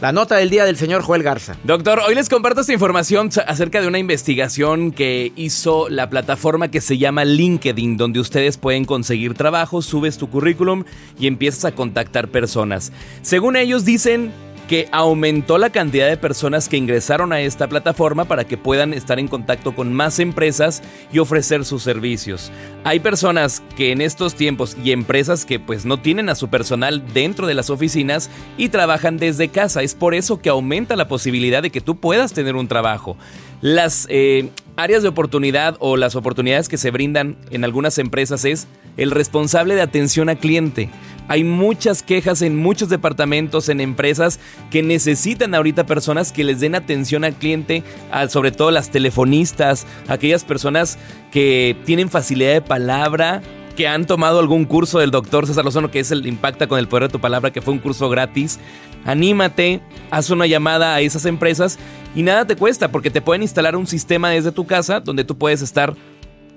La 0.00 0.12
nota 0.12 0.36
del 0.36 0.48
día 0.48 0.64
del 0.64 0.76
señor 0.76 1.02
Joel 1.02 1.24
Garza. 1.24 1.56
Doctor, 1.64 2.00
hoy 2.06 2.14
les 2.14 2.28
comparto 2.28 2.60
esta 2.60 2.72
información 2.72 3.30
acerca 3.48 3.80
de 3.80 3.88
una 3.88 3.98
investigación 3.98 4.92
que 4.92 5.32
hizo 5.34 5.88
la 5.88 6.08
plataforma 6.08 6.70
que 6.70 6.80
se 6.80 6.98
llama 6.98 7.24
LinkedIn, 7.24 7.96
donde 7.96 8.20
ustedes 8.20 8.58
pueden 8.58 8.84
conseguir 8.84 9.34
trabajo, 9.34 9.82
subes 9.82 10.16
tu 10.16 10.30
currículum 10.30 10.84
y 11.18 11.26
empiezas 11.26 11.64
a 11.64 11.72
contactar 11.72 12.28
personas. 12.28 12.92
Según 13.22 13.56
ellos 13.56 13.84
dicen, 13.84 14.30
que 14.68 14.88
aumentó 14.92 15.56
la 15.56 15.70
cantidad 15.70 16.08
de 16.08 16.18
personas 16.18 16.68
que 16.68 16.76
ingresaron 16.76 17.32
a 17.32 17.40
esta 17.40 17.68
plataforma 17.68 18.26
para 18.26 18.44
que 18.44 18.58
puedan 18.58 18.92
estar 18.92 19.18
en 19.18 19.26
contacto 19.26 19.74
con 19.74 19.94
más 19.94 20.20
empresas 20.20 20.82
y 21.10 21.18
ofrecer 21.18 21.64
sus 21.64 21.82
servicios. 21.82 22.52
Hay 22.84 23.00
personas 23.00 23.62
que 23.76 23.90
en 23.92 24.02
estos 24.02 24.34
tiempos 24.34 24.76
y 24.84 24.92
empresas 24.92 25.46
que 25.46 25.58
pues 25.58 25.86
no 25.86 25.98
tienen 26.00 26.28
a 26.28 26.34
su 26.34 26.48
personal 26.48 27.02
dentro 27.14 27.46
de 27.46 27.54
las 27.54 27.70
oficinas 27.70 28.30
y 28.58 28.68
trabajan 28.68 29.16
desde 29.16 29.48
casa. 29.48 29.82
Es 29.82 29.94
por 29.94 30.14
eso 30.14 30.40
que 30.40 30.50
aumenta 30.50 30.96
la 30.96 31.08
posibilidad 31.08 31.62
de 31.62 31.70
que 31.70 31.80
tú 31.80 31.96
puedas 31.96 32.34
tener 32.34 32.54
un 32.54 32.68
trabajo. 32.68 33.16
Las 33.62 34.06
eh, 34.10 34.50
áreas 34.76 35.02
de 35.02 35.08
oportunidad 35.08 35.76
o 35.80 35.96
las 35.96 36.14
oportunidades 36.14 36.68
que 36.68 36.76
se 36.76 36.90
brindan 36.90 37.36
en 37.50 37.64
algunas 37.64 37.98
empresas 37.98 38.44
es 38.44 38.68
el 38.98 39.10
responsable 39.10 39.74
de 39.74 39.82
atención 39.82 40.28
a 40.28 40.36
cliente. 40.36 40.90
Hay 41.28 41.44
muchas 41.44 42.02
quejas 42.02 42.42
en 42.42 42.56
muchos 42.56 42.88
departamentos, 42.88 43.68
en 43.68 43.80
empresas 43.80 44.40
que 44.70 44.82
necesitan 44.82 45.54
ahorita 45.54 45.86
personas 45.86 46.32
que 46.32 46.42
les 46.42 46.60
den 46.60 46.74
atención 46.74 47.22
al 47.24 47.34
cliente, 47.34 47.84
sobre 48.28 48.50
todo 48.50 48.70
las 48.70 48.90
telefonistas, 48.90 49.86
aquellas 50.08 50.44
personas 50.44 50.98
que 51.30 51.76
tienen 51.84 52.08
facilidad 52.08 52.54
de 52.54 52.62
palabra, 52.62 53.42
que 53.76 53.86
han 53.86 54.06
tomado 54.06 54.40
algún 54.40 54.64
curso 54.64 54.98
del 54.98 55.12
doctor 55.12 55.46
César 55.46 55.64
Lozano, 55.64 55.90
que 55.90 56.00
es 56.00 56.10
el 56.10 56.26
Impacta 56.26 56.66
con 56.66 56.80
el 56.80 56.88
Poder 56.88 57.04
de 57.04 57.12
tu 57.12 57.20
Palabra, 57.20 57.52
que 57.52 57.62
fue 57.62 57.74
un 57.74 57.78
curso 57.78 58.08
gratis. 58.08 58.58
Anímate, 59.04 59.80
haz 60.10 60.30
una 60.30 60.46
llamada 60.46 60.96
a 60.96 61.00
esas 61.00 61.26
empresas 61.26 61.78
y 62.16 62.24
nada 62.24 62.44
te 62.44 62.56
cuesta 62.56 62.90
porque 62.90 63.10
te 63.10 63.20
pueden 63.20 63.42
instalar 63.42 63.76
un 63.76 63.86
sistema 63.86 64.30
desde 64.30 64.50
tu 64.50 64.66
casa 64.66 64.98
donde 64.98 65.22
tú 65.22 65.38
puedes 65.38 65.62
estar 65.62 65.94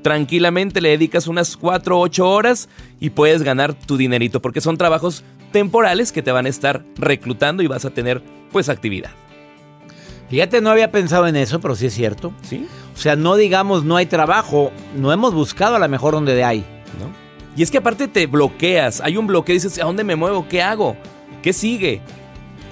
tranquilamente 0.02 0.82
le 0.82 0.90
dedicas 0.90 1.28
unas 1.28 1.58
4 1.58 1.98
o 1.98 2.02
8 2.02 2.30
horas 2.30 2.70
y 3.00 3.12
puedes 3.12 3.44
ganar 3.44 3.74
tu 3.74 3.98
dinerito, 3.98 4.42
porque 4.42 4.62
son 4.62 4.78
trabajos 4.78 5.24
temporales 5.52 6.12
que 6.12 6.22
te 6.22 6.32
van 6.32 6.46
a 6.46 6.50
estar 6.50 6.84
reclutando 6.96 7.64
y 7.64 7.68
vas 7.68 7.86
a 7.86 7.92
tener 7.92 8.22
pues 8.52 8.70
actividad. 8.70 9.12
Fíjate, 10.30 10.62
no 10.62 10.70
había 10.70 10.92
pensado 10.92 11.28
en 11.28 11.36
eso, 11.36 11.60
pero 11.60 11.76
sí 11.76 11.88
es 11.88 11.94
cierto. 11.94 12.32
Sí. 12.42 12.66
O 12.96 12.98
sea, 12.98 13.18
no 13.18 13.36
digamos 13.36 13.84
no 13.84 13.98
hay 13.98 14.06
trabajo, 14.06 14.72
no 14.96 15.12
hemos 15.12 15.34
buscado 15.34 15.76
a 15.76 15.80
lo 15.80 15.90
mejor 15.90 16.14
donde 16.14 16.44
hay. 16.44 16.60
¿no? 17.00 17.12
Y 17.58 17.64
es 17.64 17.72
que 17.72 17.80
aparte 17.80 18.08
te 18.08 18.28
bloqueas, 18.28 19.02
hay 19.02 19.18
un 19.18 19.28
bloqueo, 19.28 19.54
dices, 19.54 19.78
¿a 19.80 19.84
dónde 19.84 20.06
me 20.06 20.16
muevo? 20.16 20.48
¿Qué 20.48 20.62
hago? 20.62 20.96
¿Qué 21.42 21.52
sigue? 21.52 22.02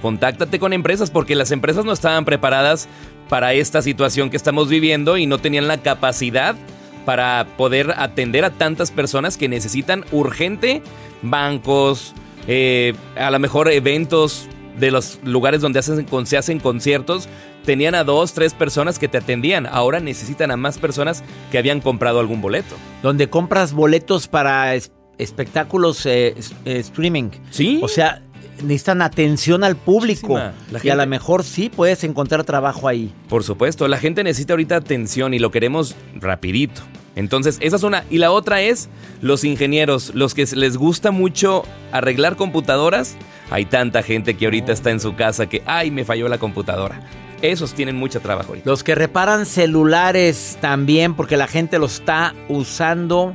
Contáctate 0.00 0.58
con 0.58 0.72
empresas 0.72 1.10
porque 1.10 1.34
las 1.34 1.50
empresas 1.50 1.84
no 1.84 1.92
estaban 1.92 2.24
preparadas 2.24 2.88
para 3.28 3.52
esta 3.52 3.82
situación 3.82 4.30
que 4.30 4.38
estamos 4.38 4.68
viviendo 4.68 5.18
y 5.18 5.26
no 5.26 5.38
tenían 5.38 5.68
la 5.68 5.78
capacidad 5.78 6.56
para 7.04 7.46
poder 7.56 7.94
atender 7.96 8.44
a 8.44 8.50
tantas 8.50 8.90
personas 8.90 9.36
que 9.36 9.48
necesitan 9.48 10.04
urgente 10.12 10.82
bancos, 11.22 12.14
eh, 12.46 12.94
a 13.16 13.30
lo 13.30 13.38
mejor 13.38 13.70
eventos 13.70 14.48
de 14.78 14.90
los 14.90 15.20
lugares 15.24 15.60
donde 15.60 15.78
hacen, 15.78 16.06
se 16.26 16.36
hacen 16.36 16.58
conciertos, 16.58 17.28
tenían 17.64 17.94
a 17.94 18.04
dos, 18.04 18.32
tres 18.32 18.54
personas 18.54 18.98
que 18.98 19.08
te 19.08 19.18
atendían. 19.18 19.66
Ahora 19.66 20.00
necesitan 20.00 20.50
a 20.50 20.56
más 20.56 20.78
personas 20.78 21.22
que 21.50 21.58
habían 21.58 21.80
comprado 21.80 22.20
algún 22.20 22.40
boleto. 22.40 22.76
Donde 23.02 23.28
compras 23.28 23.72
boletos 23.72 24.28
para 24.28 24.74
espectáculos 25.18 26.06
eh, 26.06 26.34
eh, 26.64 26.78
streaming. 26.78 27.30
Sí. 27.50 27.80
O 27.82 27.88
sea, 27.88 28.22
necesitan 28.62 29.02
atención 29.02 29.64
al 29.64 29.76
público. 29.76 30.40
Y 30.82 30.88
a 30.88 30.94
lo 30.94 31.06
mejor 31.06 31.44
sí 31.44 31.68
puedes 31.68 32.04
encontrar 32.04 32.44
trabajo 32.44 32.88
ahí. 32.88 33.12
Por 33.28 33.44
supuesto, 33.44 33.88
la 33.88 33.98
gente 33.98 34.24
necesita 34.24 34.52
ahorita 34.52 34.76
atención 34.76 35.34
y 35.34 35.38
lo 35.38 35.50
queremos 35.50 35.94
rapidito. 36.14 36.82
Entonces, 37.16 37.58
esa 37.60 37.76
es 37.76 37.82
una. 37.82 38.04
Y 38.08 38.18
la 38.18 38.30
otra 38.30 38.62
es 38.62 38.88
los 39.20 39.44
ingenieros, 39.44 40.12
los 40.14 40.34
que 40.34 40.46
les 40.54 40.76
gusta 40.76 41.10
mucho 41.10 41.64
arreglar 41.92 42.36
computadoras. 42.36 43.16
Hay 43.50 43.64
tanta 43.64 44.02
gente 44.02 44.36
que 44.36 44.44
ahorita 44.44 44.72
está 44.72 44.90
en 44.90 45.00
su 45.00 45.16
casa 45.16 45.48
que, 45.48 45.62
ay, 45.66 45.90
me 45.90 46.04
falló 46.04 46.28
la 46.28 46.38
computadora. 46.38 47.02
Esos 47.42 47.72
tienen 47.74 47.96
mucho 47.96 48.20
trabajo 48.20 48.50
ahorita. 48.50 48.68
Los 48.68 48.84
que 48.84 48.94
reparan 48.94 49.46
celulares 49.46 50.58
también, 50.60 51.14
porque 51.14 51.36
la 51.36 51.46
gente 51.46 51.78
los 51.78 51.94
está 51.94 52.34
usando. 52.48 53.34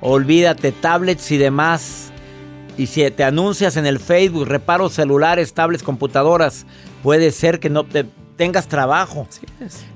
Olvídate, 0.00 0.70
tablets 0.70 1.30
y 1.30 1.38
demás. 1.38 2.11
Y 2.76 2.86
si 2.86 3.10
te 3.10 3.24
anuncias 3.24 3.76
en 3.76 3.86
el 3.86 3.98
Facebook, 3.98 4.46
reparo 4.46 4.88
celulares, 4.88 5.52
tablets, 5.52 5.82
computadoras, 5.82 6.66
puede 7.02 7.30
ser 7.30 7.60
que 7.60 7.68
no 7.68 7.84
te 7.84 8.06
tengas 8.36 8.66
trabajo. 8.66 9.28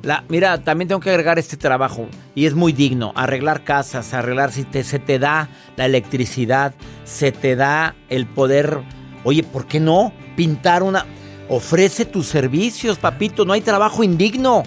La, 0.03 0.25
mira, 0.29 0.63
también 0.63 0.89
tengo 0.89 1.01
que 1.01 1.11
agregar 1.11 1.39
este 1.39 1.57
trabajo 1.57 2.09
y 2.35 2.47
es 2.47 2.55
muy 2.55 2.73
digno. 2.73 3.13
Arreglar 3.17 3.65
casas, 3.65 4.13
arreglar 4.15 4.53
si 4.53 4.65
te, 4.65 4.85
se 4.85 4.99
te 4.99 5.19
da 5.19 5.49
la 5.77 5.87
electricidad, 5.87 6.75
se 7.05 7.33
te 7.33 7.57
da 7.57 7.95
el 8.09 8.27
poder. 8.27 8.81
Oye, 9.25 9.43
¿por 9.43 9.67
qué 9.67 9.81
no? 9.81 10.13
Pintar 10.37 10.83
una. 10.83 11.07
Ofrece 11.49 12.05
tus 12.05 12.27
servicios, 12.27 12.99
papito. 12.99 13.45
No 13.45 13.53
hay 13.53 13.63
trabajo 13.63 14.05
indigno. 14.05 14.65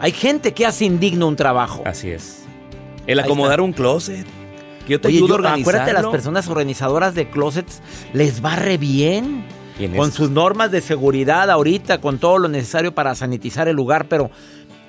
Hay 0.00 0.12
gente 0.12 0.54
que 0.54 0.64
hace 0.64 0.84
indigno 0.84 1.26
un 1.26 1.36
trabajo. 1.36 1.82
Así 1.84 2.10
es. 2.10 2.44
El 3.06 3.18
acomodar 3.18 3.60
un 3.60 3.72
closet. 3.72 4.26
Que 4.88 4.94
yo 4.94 5.00
te 5.00 5.08
Oye, 5.08 5.18
ayudo 5.18 5.34
a 5.34 5.36
organizarlo. 5.36 5.80
Acuérdate, 5.82 5.92
las 5.92 6.10
personas 6.10 6.48
organizadoras 6.48 7.14
de 7.14 7.28
closets 7.30 7.80
les 8.12 8.44
va 8.44 8.56
re 8.56 8.78
bien. 8.78 9.44
Con 9.96 10.10
sus 10.10 10.30
normas 10.30 10.72
de 10.72 10.80
seguridad 10.80 11.48
ahorita, 11.50 12.00
con 12.00 12.18
todo 12.18 12.38
lo 12.38 12.48
necesario 12.48 12.92
para 12.92 13.14
sanitizar 13.14 13.68
el 13.68 13.76
lugar, 13.76 14.08
pero, 14.08 14.28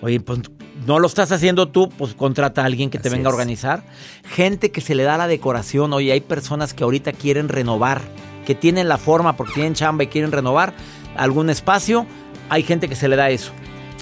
oye, 0.02 0.20
pues 0.20 0.40
no 0.88 0.98
lo 0.98 1.06
estás 1.06 1.32
haciendo 1.32 1.68
tú, 1.68 1.90
pues 1.90 2.16
contrata 2.16 2.64
a 2.64 2.66
alguien 2.66 2.90
que 2.90 2.98
te 2.98 3.10
venga 3.10 3.30
a 3.30 3.34
organizar. 3.34 3.84
Gente 4.24 4.72
que 4.72 4.82
se 4.82 4.96
le 4.96 5.04
da 5.04 5.16
la 5.16 5.28
decoración, 5.28 5.94
oye, 5.94 6.12
hay 6.12 6.22
personas 6.22 6.74
que 6.74 6.84
ahorita 6.84 7.12
quieren 7.12 7.50
renovar, 7.50 8.02
que 8.48 8.56
tienen 8.56 8.88
la 8.88 8.98
forma 8.98 9.38
porque 9.38 9.54
tienen 9.54 9.76
chamba 9.76 10.06
y 10.06 10.08
quieren 10.08 10.32
renovar 10.32 10.74
algún 11.16 11.52
espacio, 11.52 12.08
hay 12.50 12.64
gente 12.64 12.88
que 12.88 12.96
se 12.96 13.08
le 13.10 13.16
da 13.16 13.30
eso. 13.30 13.52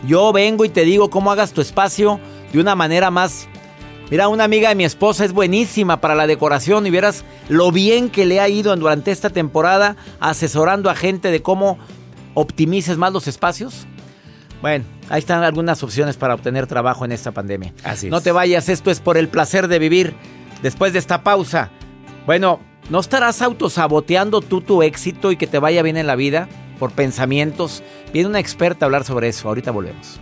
Yo 0.06 0.32
vengo 0.32 0.63
y 0.63 0.70
te 0.70 0.86
digo 0.86 1.10
cómo 1.10 1.32
hagas 1.32 1.51
tu 1.51 1.60
espacio 1.60 2.20
de 2.54 2.62
una 2.62 2.75
manera 2.75 3.12
más 3.12 3.50
Mira, 4.09 4.29
una 4.29 4.45
amiga 4.45 4.69
de 4.69 4.75
mi 4.75 4.85
esposa 4.85 5.25
es 5.25 5.33
buenísima 5.33 5.99
para 5.99 6.15
la 6.15 6.27
decoración 6.27 6.87
y 6.87 6.91
vieras 6.91 7.25
lo 7.49 7.71
bien 7.73 8.09
que 8.09 8.25
le 8.25 8.39
ha 8.39 8.47
ido 8.47 8.73
durante 8.77 9.11
esta 9.11 9.29
temporada 9.29 9.97
asesorando 10.21 10.89
a 10.89 10.95
gente 10.95 11.29
de 11.29 11.41
cómo 11.41 11.77
optimices 12.33 12.97
más 12.97 13.11
los 13.11 13.27
espacios. 13.27 13.85
Bueno, 14.61 14.85
ahí 15.09 15.19
están 15.19 15.43
algunas 15.43 15.83
opciones 15.83 16.15
para 16.15 16.35
obtener 16.35 16.67
trabajo 16.67 17.03
en 17.03 17.11
esta 17.11 17.31
pandemia. 17.31 17.73
Así 17.83 18.09
No 18.09 18.17
es. 18.17 18.23
te 18.23 18.31
vayas, 18.31 18.69
esto 18.69 18.91
es 18.91 19.01
por 19.01 19.17
el 19.17 19.27
placer 19.27 19.67
de 19.67 19.77
vivir. 19.77 20.15
Después 20.61 20.93
de 20.93 20.99
esta 20.99 21.21
pausa, 21.21 21.69
bueno, 22.25 22.61
¿no 22.89 22.99
estarás 23.01 23.41
autosaboteando 23.41 24.39
tú 24.39 24.61
tu 24.61 24.83
éxito 24.83 25.31
y 25.33 25.37
que 25.37 25.47
te 25.47 25.59
vaya 25.59 25.83
bien 25.83 25.97
en 25.97 26.07
la 26.07 26.15
vida 26.15 26.47
por 26.79 26.91
pensamientos? 26.91 27.83
Viene 28.13 28.29
una 28.29 28.39
experta 28.39 28.85
a 28.85 28.87
hablar 28.87 29.03
sobre 29.03 29.27
eso. 29.27 29.49
Ahorita 29.49 29.71
volvemos. 29.71 30.21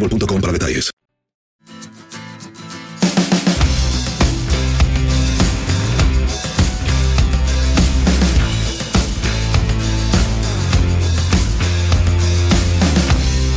boostmobile.com 0.00 0.52
detalles. 0.52 0.90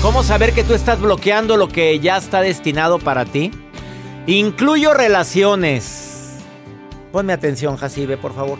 ¿Cómo 0.01 0.21
saber 0.21 0.53
que 0.53 0.65
tú 0.65 0.73
estás 0.73 0.99
bloqueando 0.99 1.55
lo 1.55 1.69
que 1.69 1.97
ya 1.99 2.17
está 2.17 2.41
destinado 2.41 2.99
para 2.99 3.23
ti? 3.23 3.51
Incluyo 4.27 4.93
relaciones. 4.93 6.39
Ponme 7.13 7.31
atención, 7.31 7.77
Jacibe, 7.77 8.17
por 8.17 8.35
favor. 8.35 8.57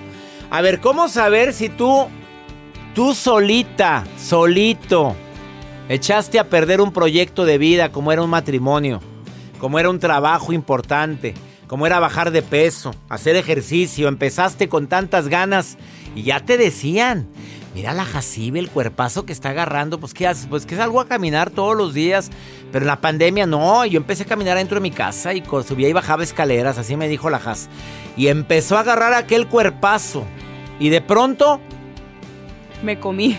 A 0.50 0.62
ver, 0.62 0.80
¿cómo 0.80 1.10
saber 1.10 1.52
si 1.54 1.68
tú, 1.68 2.08
tú 2.96 3.14
solita, 3.14 4.06
solito, 4.18 5.16
echaste 5.90 6.40
a 6.40 6.50
perder 6.50 6.82
un 6.82 6.92
proyecto 6.92 7.46
de 7.46 7.58
vida 7.58 7.92
como 7.92 8.12
era 8.12 8.22
un 8.22 8.30
matrimonio, 8.30 9.02
como 9.60 9.80
era 9.80 9.90
un 9.90 10.00
trabajo 10.00 10.54
importante, 10.54 11.34
como 11.68 11.86
era 11.88 12.00
bajar 12.00 12.32
de 12.32 12.42
peso, 12.42 12.94
hacer 13.10 13.36
ejercicio, 13.36 14.08
empezaste 14.08 14.70
con 14.70 14.88
tantas 14.88 15.28
ganas 15.28 15.78
y 16.16 16.24
ya 16.24 16.40
te 16.40 16.58
decían, 16.58 17.28
mira 17.74 17.94
la 17.94 18.06
Jacibe, 18.06 18.60
el 18.60 18.70
cuerpazo 18.70 19.26
que 19.26 19.34
está 19.34 19.50
agarrando, 19.50 20.00
pues 20.00 20.14
¿qué 20.14 20.28
haces? 20.28 20.48
Pues 20.48 20.66
que 20.66 20.76
salgo 20.76 21.02
a 21.02 21.08
caminar 21.08 21.50
todos 21.50 21.76
los 21.76 21.94
días, 21.94 22.30
pero 22.72 22.84
en 22.84 22.88
la 22.88 23.02
pandemia 23.02 23.46
no, 23.46 23.86
yo 23.86 23.98
empecé 23.98 24.24
a 24.24 24.28
caminar 24.28 24.58
dentro 24.58 24.76
de 24.76 24.82
mi 24.82 24.92
casa 24.92 25.34
y 25.34 25.44
subía 25.66 25.90
y 25.90 25.94
bajaba 25.94 26.24
escaleras, 26.24 26.78
así 26.78 26.96
me 26.96 27.08
dijo 27.08 27.30
la 27.30 27.40
Jas, 27.40 27.70
y 28.16 28.28
empezó 28.28 28.78
a 28.78 28.82
agarrar 28.82 29.14
aquel 29.14 29.48
cuerpazo 29.48 30.24
y 30.80 30.90
de 30.90 31.02
pronto 31.02 31.60
Me 32.84 33.00
comí. 33.00 33.38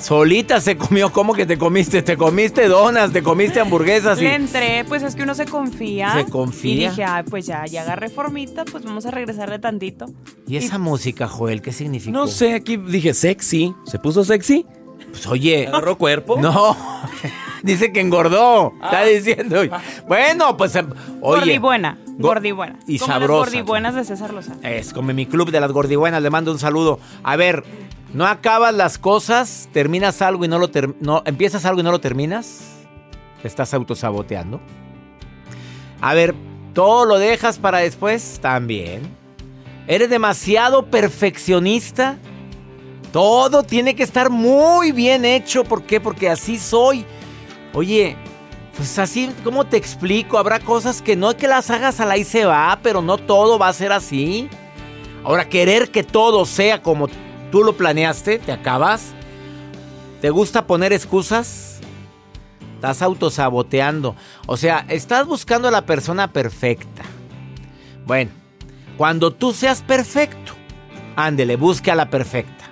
Solita 0.00 0.60
se 0.60 0.76
comió, 0.76 1.12
¿cómo 1.12 1.34
que 1.34 1.46
te 1.46 1.58
comiste? 1.58 2.02
Te 2.02 2.16
comiste 2.16 2.68
donas, 2.68 3.12
te 3.12 3.22
comiste 3.22 3.60
hamburguesas 3.60 4.20
y... 4.20 4.24
Le 4.24 4.34
entré, 4.34 4.84
pues 4.86 5.02
es 5.02 5.14
que 5.14 5.22
uno 5.22 5.34
se 5.34 5.46
confía. 5.46 6.12
Se 6.14 6.30
confía. 6.30 6.72
Y 6.72 6.88
dije, 6.88 7.04
ah, 7.04 7.24
pues 7.28 7.46
ya, 7.46 7.66
ya 7.66 7.82
agarré 7.82 8.08
formita, 8.08 8.64
pues 8.64 8.84
vamos 8.84 9.06
a 9.06 9.10
regresarle 9.10 9.58
tantito. 9.58 10.06
¿Y 10.46 10.56
esa 10.56 10.78
música, 10.78 11.28
Joel, 11.28 11.62
qué 11.62 11.72
significó? 11.72 12.12
No 12.12 12.26
sé, 12.26 12.54
aquí 12.54 12.76
dije 12.76 13.14
sexy. 13.14 13.74
¿Se 13.84 13.98
puso 13.98 14.24
sexy? 14.24 14.66
Pues 15.10 15.26
oye. 15.26 15.66
¿Agarró 15.66 15.98
cuerpo? 15.98 16.40
No. 16.40 16.76
Dice 17.62 17.92
que 17.92 18.00
engordó. 18.00 18.72
Está 18.82 19.04
diciendo. 19.04 19.62
Bueno, 20.08 20.56
pues. 20.56 20.74
em, 20.76 20.90
Oye. 21.20 21.40
gordibuena, 21.40 21.98
Go- 22.18 22.28
gordibuena. 22.28 22.78
y 22.86 22.98
Como 22.98 23.12
sabrosa. 23.12 23.40
las 23.40 23.50
gordibuenas 23.50 23.94
de 23.94 24.04
César 24.04 24.32
Lozano. 24.32 24.60
Es 24.62 24.92
como 24.92 25.12
mi 25.12 25.26
club 25.26 25.50
de 25.50 25.60
las 25.60 25.72
gordibuenas. 25.72 26.22
Le 26.22 26.30
mando 26.30 26.52
un 26.52 26.58
saludo. 26.58 26.98
A 27.22 27.36
ver, 27.36 27.64
¿no 28.14 28.26
acabas 28.26 28.74
las 28.74 28.98
cosas? 28.98 29.68
¿Terminas 29.72 30.22
algo 30.22 30.44
y 30.44 30.48
no 30.48 30.58
lo 30.58 30.68
ter- 30.68 30.94
no 31.00 31.22
¿Empiezas 31.26 31.64
algo 31.64 31.80
y 31.80 31.82
no 31.84 31.90
lo 31.92 32.00
terminas? 32.00 32.76
¿Te 33.42 33.48
estás 33.48 33.72
autosaboteando? 33.74 34.60
A 36.00 36.14
ver, 36.14 36.34
¿todo 36.74 37.04
lo 37.04 37.18
dejas 37.18 37.58
para 37.58 37.78
después? 37.78 38.38
También. 38.40 39.02
¿Eres 39.86 40.08
demasiado 40.08 40.86
perfeccionista? 40.86 42.16
Todo 43.12 43.64
tiene 43.64 43.96
que 43.96 44.02
estar 44.04 44.30
muy 44.30 44.92
bien 44.92 45.24
hecho. 45.24 45.64
¿Por 45.64 45.82
qué? 45.82 46.00
Porque 46.00 46.30
así 46.30 46.58
soy. 46.58 47.04
Oye, 47.72 48.16
pues 48.76 48.98
así, 48.98 49.30
¿cómo 49.44 49.64
te 49.64 49.76
explico? 49.76 50.38
Habrá 50.38 50.60
cosas 50.60 51.02
que 51.02 51.16
no 51.16 51.36
que 51.36 51.46
las 51.46 51.70
hagas 51.70 52.00
a 52.00 52.06
la 52.06 52.16
y 52.16 52.24
se 52.24 52.44
va, 52.44 52.78
pero 52.82 53.02
no 53.02 53.18
todo 53.18 53.58
va 53.58 53.68
a 53.68 53.72
ser 53.72 53.92
así. 53.92 54.48
Ahora, 55.22 55.48
querer 55.48 55.90
que 55.90 56.02
todo 56.02 56.46
sea 56.46 56.82
como 56.82 57.08
tú 57.50 57.62
lo 57.62 57.76
planeaste, 57.76 58.38
te 58.38 58.52
acabas. 58.52 59.12
¿Te 60.20 60.30
gusta 60.30 60.66
poner 60.66 60.92
excusas? 60.92 61.80
Estás 62.74 63.02
autosaboteando. 63.02 64.16
O 64.46 64.56
sea, 64.56 64.86
estás 64.88 65.26
buscando 65.26 65.68
a 65.68 65.70
la 65.70 65.84
persona 65.84 66.32
perfecta. 66.32 67.02
Bueno, 68.06 68.30
cuando 68.96 69.30
tú 69.30 69.52
seas 69.52 69.82
perfecto, 69.82 70.52
ándele, 71.16 71.56
busque 71.56 71.90
a 71.90 71.94
la 71.94 72.08
perfecta. 72.08 72.64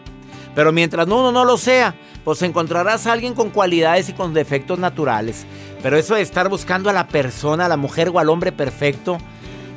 Pero 0.54 0.72
mientras 0.72 1.06
uno 1.06 1.30
no 1.30 1.44
lo 1.44 1.58
sea, 1.58 1.94
pues 2.28 2.42
encontrarás 2.42 3.06
a 3.06 3.14
alguien 3.14 3.32
con 3.32 3.48
cualidades 3.48 4.10
y 4.10 4.12
con 4.12 4.34
defectos 4.34 4.78
naturales. 4.78 5.46
Pero 5.82 5.96
eso 5.96 6.14
de 6.14 6.20
estar 6.20 6.50
buscando 6.50 6.90
a 6.90 6.92
la 6.92 7.08
persona, 7.08 7.64
a 7.64 7.68
la 7.70 7.78
mujer 7.78 8.10
o 8.12 8.18
al 8.18 8.28
hombre 8.28 8.52
perfecto, 8.52 9.16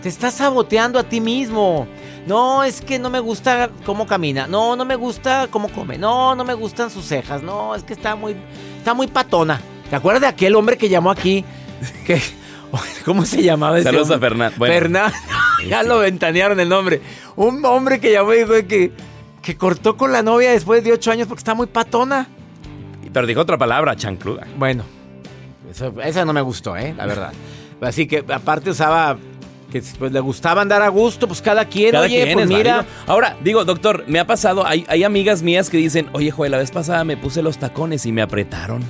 te 0.04 0.10
estás 0.10 0.34
saboteando 0.34 1.00
a 1.00 1.04
ti 1.04 1.22
mismo. 1.22 1.88
No, 2.28 2.66
es 2.66 2.82
que 2.82 3.00
no 3.00 3.10
me 3.10 3.22
gusta 3.22 3.70
cómo 3.86 4.06
camina. 4.06 4.48
No, 4.48 4.76
no 4.76 4.84
me 4.84 4.98
gusta 4.98 5.48
cómo 5.50 5.70
come. 5.70 5.98
No, 5.98 6.36
no 6.36 6.44
me 6.44 6.54
gustan 6.54 6.92
sus 6.92 7.06
cejas. 7.06 7.42
No, 7.42 7.74
es 7.74 7.84
que 7.84 7.94
está 7.94 8.18
muy, 8.18 8.36
está 8.80 8.94
muy 8.94 9.08
patona. 9.08 9.62
¿Te 9.90 9.96
acuerdas 9.96 10.20
de 10.20 10.28
aquel 10.28 10.54
hombre 10.58 10.78
que 10.78 10.90
llamó 10.90 11.10
aquí? 11.10 11.46
Que, 12.06 12.22
¿Cómo 13.06 13.26
se 13.26 13.42
llamaba 13.42 13.78
ese 13.78 13.86
Saludos 13.86 14.10
a 14.10 14.16
hombre? 14.16 14.30
Fernando. 14.30 14.58
Bueno. 14.58 14.74
Fernando. 14.74 15.18
ya 15.70 15.84
lo 15.84 16.00
ventanearon 16.00 16.60
el 16.60 16.68
nombre. 16.68 17.02
Un 17.38 17.64
hombre 17.64 18.02
que 18.02 18.12
llamó 18.12 18.34
y 18.34 18.40
dijo 18.40 18.52
que, 18.68 18.92
que 19.42 19.56
cortó 19.56 19.96
con 19.96 20.12
la 20.12 20.22
novia 20.22 20.52
después 20.52 20.84
de 20.84 20.92
ocho 20.92 21.12
años 21.12 21.30
porque 21.30 21.40
está 21.40 21.54
muy 21.54 21.68
patona. 21.68 22.28
Pero 23.14 23.28
dijo 23.28 23.42
otra 23.42 23.58
palabra, 23.58 23.96
chancluda. 23.96 24.48
Bueno, 24.58 24.84
eso- 25.70 25.94
esa 26.04 26.26
no 26.26 26.34
me 26.34 26.42
gustó, 26.42 26.76
¿eh? 26.78 26.94
La 26.98 27.06
verdad. 27.06 27.34
Así 27.82 28.08
que 28.08 28.24
aparte 28.32 28.70
usaba 28.70 29.18
que 29.72 29.82
pues, 29.98 30.12
le 30.12 30.20
gustaba 30.20 30.62
andar 30.62 30.82
a 30.82 30.90
gusto, 30.90 31.28
pues 31.28 31.42
cada 31.42 31.66
quien, 31.66 31.92
Cada 31.92 32.04
oye, 32.06 32.24
quien 32.24 32.34
pues 32.34 32.44
es 32.52 32.58
mira. 32.58 32.76
válido. 32.78 32.94
Ahora, 33.08 33.38
digo, 33.44 33.64
doctor, 33.66 34.04
me 34.08 34.20
ha 34.20 34.28
pasado, 34.28 34.66
hay, 34.68 34.86
hay 34.90 35.04
amigas 35.04 35.42
mías 35.44 35.70
que 35.70 35.78
dicen, 35.78 36.08
oye, 36.12 36.30
Joel, 36.30 36.52
la 36.52 36.58
vez 36.58 36.72
pasada 36.72 37.04
me 37.06 37.16
puse 37.18 37.42
los 37.42 37.58
tacones 37.58 38.06
y 38.06 38.12
me 38.12 38.22
apretaron. 38.22 38.84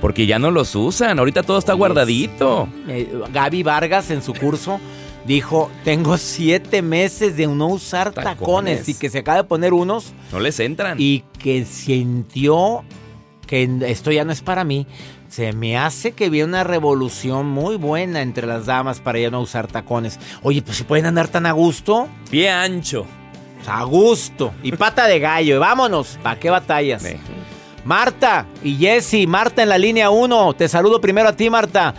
Porque 0.00 0.26
ya 0.26 0.38
no 0.38 0.50
los 0.50 0.74
usan, 0.74 1.18
ahorita 1.18 1.42
todo 1.42 1.58
está 1.58 1.72
guardadito. 1.74 2.68
Eh, 2.88 3.10
Gaby 3.32 3.62
Vargas 3.62 4.10
en 4.10 4.22
su 4.22 4.34
curso 4.34 4.80
dijo, 5.26 5.70
tengo 5.84 6.16
siete 6.18 6.82
meses 6.82 7.36
de 7.36 7.46
no 7.46 7.68
usar 7.68 8.12
tacones, 8.12 8.36
Tacones. 8.38 8.88
y 8.88 8.94
que 8.94 9.08
se 9.10 9.18
acaba 9.20 9.38
de 9.38 9.44
poner 9.44 9.72
unos 9.72 10.12
No 10.32 10.40
les 10.40 10.58
entran. 10.60 10.96
y 11.00 11.22
que 11.38 11.64
sintió 11.64 12.82
que 13.46 13.68
esto 13.86 14.10
ya 14.12 14.24
no 14.24 14.32
es 14.32 14.42
para 14.42 14.64
mí. 14.64 14.86
Se 15.28 15.52
me 15.52 15.76
hace 15.76 16.12
que 16.12 16.30
viene 16.30 16.48
una 16.48 16.64
revolución 16.64 17.46
muy 17.46 17.76
buena 17.76 18.22
entre 18.22 18.46
las 18.46 18.66
damas 18.66 19.00
para 19.00 19.18
ya 19.18 19.30
no 19.30 19.40
usar 19.40 19.66
tacones. 19.66 20.18
Oye, 20.42 20.62
pues 20.62 20.76
si 20.76 20.84
pueden 20.84 21.06
andar 21.06 21.28
tan 21.28 21.46
a 21.46 21.52
gusto. 21.52 22.08
Pie 22.30 22.50
ancho. 22.50 23.06
A 23.66 23.82
gusto. 23.84 24.52
Y 24.62 24.72
pata 24.72 25.06
de 25.06 25.18
gallo. 25.18 25.58
Vámonos. 25.60 26.18
¿Para 26.22 26.38
qué 26.38 26.50
batallas? 26.50 27.02
Sí. 27.02 27.16
Marta 27.84 28.46
y 28.62 28.76
Jessy. 28.76 29.26
Marta 29.26 29.62
en 29.62 29.68
la 29.70 29.78
línea 29.78 30.10
1. 30.10 30.54
Te 30.54 30.68
saludo 30.68 31.00
primero 31.00 31.28
a 31.28 31.32
ti, 31.34 31.50
Marta. 31.50 31.94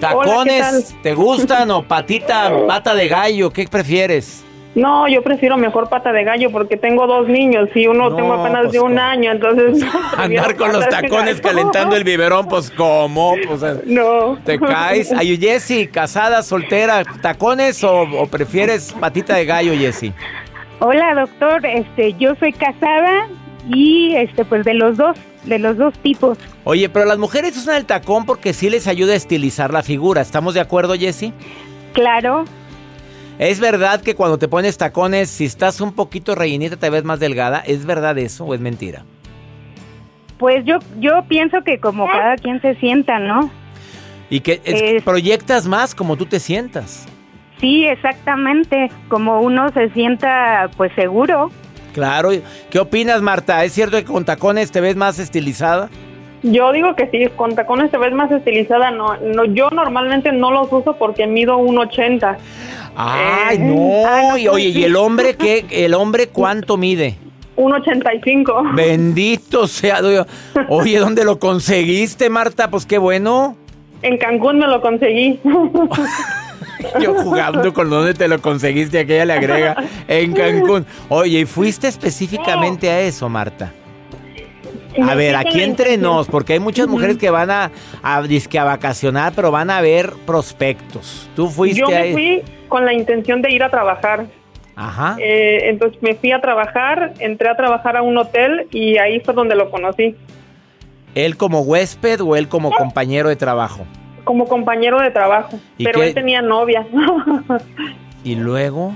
¿Tacones 0.00 0.96
te 1.02 1.14
gustan 1.14 1.70
o 1.70 1.86
patita, 1.86 2.50
pata 2.66 2.94
de 2.94 3.06
gallo? 3.06 3.52
¿Qué 3.52 3.68
prefieres? 3.68 4.42
No, 4.74 5.06
yo 5.06 5.22
prefiero 5.22 5.58
mejor 5.58 5.90
pata 5.90 6.12
de 6.12 6.24
gallo 6.24 6.50
porque 6.50 6.78
tengo 6.78 7.06
dos 7.06 7.28
niños 7.28 7.68
y 7.74 7.86
uno 7.86 8.08
No, 8.08 8.16
tengo 8.16 8.32
apenas 8.32 8.62
pues, 8.62 8.72
de 8.72 8.80
un 8.80 8.98
año, 8.98 9.30
entonces... 9.30 9.84
Andar 10.16 10.56
con 10.56 10.72
los 10.72 10.88
tacones 10.88 11.40
calentando 11.42 11.94
el 11.94 12.04
biberón, 12.04 12.48
pues 12.48 12.70
¿cómo? 12.70 13.34
Pues, 13.46 13.62
eh, 13.62 13.82
No. 13.84 14.38
¿Te 14.44 14.58
caes? 14.58 15.12
Ay, 15.16 15.36
Jessy, 15.36 15.88
casada, 15.88 16.42
soltera, 16.42 17.04
¿tacones 17.20 17.84
o, 17.84 18.02
o 18.02 18.26
prefieres 18.28 18.94
patita 18.98 19.34
de 19.36 19.44
gallo, 19.44 19.72
Jessy? 19.74 20.14
Hola, 20.78 21.14
doctor. 21.14 21.64
Este, 21.66 22.14
yo 22.14 22.34
soy 22.40 22.52
casada 22.52 23.28
y 23.68 24.16
este, 24.16 24.44
pues 24.44 24.64
de 24.64 24.74
los 24.74 24.96
dos, 24.96 25.16
de 25.44 25.58
los 25.58 25.76
dos 25.76 25.94
tipos. 25.98 26.38
Oye, 26.64 26.88
pero 26.88 27.04
las 27.04 27.18
mujeres 27.18 27.56
usan 27.56 27.76
el 27.76 27.84
tacón 27.84 28.24
porque 28.24 28.52
sí 28.52 28.70
les 28.70 28.86
ayuda 28.86 29.12
a 29.12 29.16
estilizar 29.16 29.72
la 29.72 29.82
figura. 29.82 30.22
¿Estamos 30.22 30.54
de 30.54 30.60
acuerdo, 30.60 30.94
Jessy? 30.94 31.32
Claro. 31.92 32.46
¿Es 33.38 33.60
verdad 33.60 34.00
que 34.02 34.14
cuando 34.14 34.38
te 34.38 34.48
pones 34.48 34.76
tacones, 34.78 35.28
si 35.30 35.44
estás 35.46 35.80
un 35.80 35.92
poquito 35.92 36.34
rellenita, 36.34 36.76
te 36.76 36.90
ves 36.90 37.04
más 37.04 37.18
delgada? 37.20 37.58
¿Es 37.60 37.84
verdad 37.86 38.16
eso 38.18 38.44
o 38.44 38.54
es 38.54 38.60
mentira? 38.60 39.04
Pues 40.38 40.64
yo, 40.64 40.78
yo 40.98 41.24
pienso 41.28 41.62
que 41.64 41.78
como 41.78 42.06
cada 42.06 42.36
quien 42.36 42.60
se 42.60 42.74
sienta, 42.76 43.18
¿no? 43.18 43.50
Y 44.28 44.40
que 44.40 44.60
es- 44.64 44.82
Es- 44.82 45.02
proyectas 45.02 45.66
más 45.66 45.94
como 45.94 46.16
tú 46.16 46.26
te 46.26 46.40
sientas. 46.40 47.06
Sí, 47.60 47.84
exactamente. 47.86 48.90
Como 49.08 49.40
uno 49.40 49.70
se 49.72 49.88
sienta, 49.90 50.68
pues 50.76 50.90
seguro. 50.96 51.50
Claro. 51.94 52.30
¿Qué 52.70 52.78
opinas, 52.80 53.22
Marta? 53.22 53.62
¿Es 53.64 53.72
cierto 53.72 53.96
que 53.98 54.04
con 54.04 54.24
tacones 54.24 54.72
te 54.72 54.80
ves 54.80 54.96
más 54.96 55.18
estilizada? 55.18 55.88
Yo 56.42 56.72
digo 56.72 56.96
que 56.96 57.08
sí, 57.12 57.28
con 57.36 57.54
tacones 57.54 57.92
te 57.92 57.98
ves 57.98 58.12
más 58.12 58.32
estilizada. 58.32 58.90
No, 58.90 59.16
no, 59.18 59.44
yo 59.44 59.70
normalmente 59.70 60.32
no 60.32 60.50
los 60.50 60.72
uso 60.72 60.96
porque 60.98 61.28
mido 61.28 61.58
1.80. 61.58 62.36
Ay, 62.96 63.56
Eh, 63.56 63.60
no. 63.60 64.36
Y, 64.38 64.48
oye, 64.48 64.68
¿y 64.68 64.84
el 64.84 64.96
hombre 64.96 65.34
qué? 65.36 65.64
¿El 65.70 65.94
hombre 65.94 66.28
cuánto 66.28 66.76
mide? 66.76 67.16
1.85. 67.56 68.74
Bendito 68.74 69.66
sea 69.66 70.00
Dios. 70.02 70.26
Oye, 70.68 70.98
¿dónde 70.98 71.24
lo 71.24 71.38
conseguiste, 71.38 72.30
Marta? 72.30 72.70
Pues 72.70 72.86
qué 72.86 72.98
bueno. 72.98 73.56
En 74.02 74.18
Cancún 74.18 74.58
me 74.58 74.66
lo 74.66 74.80
conseguí. 74.80 75.38
Yo 77.00 77.14
jugando 77.14 77.72
con 77.72 77.90
dónde 77.90 78.14
te 78.14 78.26
lo 78.26 78.40
conseguiste, 78.40 78.98
aquella 79.00 79.24
le 79.24 79.32
agrega 79.34 79.76
en 80.08 80.32
Cancún. 80.32 80.84
Oye, 81.08 81.40
¿y 81.40 81.44
fuiste 81.44 81.86
específicamente 81.88 82.90
a 82.90 83.00
eso, 83.02 83.28
Marta? 83.28 83.72
A 85.02 85.14
ver, 85.14 85.36
aquí 85.36 85.62
entre 85.62 85.96
nos, 85.96 86.26
porque 86.26 86.54
hay 86.54 86.58
muchas 86.58 86.88
mujeres 86.88 87.16
que 87.16 87.30
van 87.30 87.50
a, 87.50 87.70
a, 88.02 88.16
a 88.18 88.64
vacacionar, 88.64 89.32
pero 89.34 89.50
van 89.50 89.70
a 89.70 89.80
ver 89.80 90.12
prospectos. 90.26 91.30
Tú 91.36 91.48
fuiste 91.48 91.80
Yo 91.80 91.86
me 91.88 91.96
ahí. 91.96 92.12
fui 92.12 92.42
con 92.72 92.86
la 92.86 92.94
intención 92.94 93.42
de 93.42 93.52
ir 93.52 93.62
a 93.62 93.68
trabajar. 93.68 94.24
Ajá. 94.76 95.16
Eh, 95.18 95.68
entonces 95.68 96.02
me 96.02 96.14
fui 96.14 96.32
a 96.32 96.40
trabajar, 96.40 97.12
entré 97.18 97.50
a 97.50 97.54
trabajar 97.54 97.98
a 97.98 98.02
un 98.02 98.16
hotel 98.16 98.66
y 98.70 98.96
ahí 98.96 99.20
fue 99.20 99.34
donde 99.34 99.54
lo 99.54 99.70
conocí. 99.70 100.16
¿Él 101.14 101.36
como 101.36 101.60
huésped 101.60 102.22
o 102.22 102.34
él 102.34 102.48
como 102.48 102.70
compañero 102.70 103.28
de 103.28 103.36
trabajo? 103.36 103.84
Como 104.24 104.46
compañero 104.46 105.02
de 105.02 105.10
trabajo. 105.10 105.60
¿Y 105.76 105.84
Pero 105.84 106.00
qué? 106.00 106.08
él 106.08 106.14
tenía 106.14 106.40
novia. 106.40 106.86
Y 108.24 108.36
luego. 108.36 108.94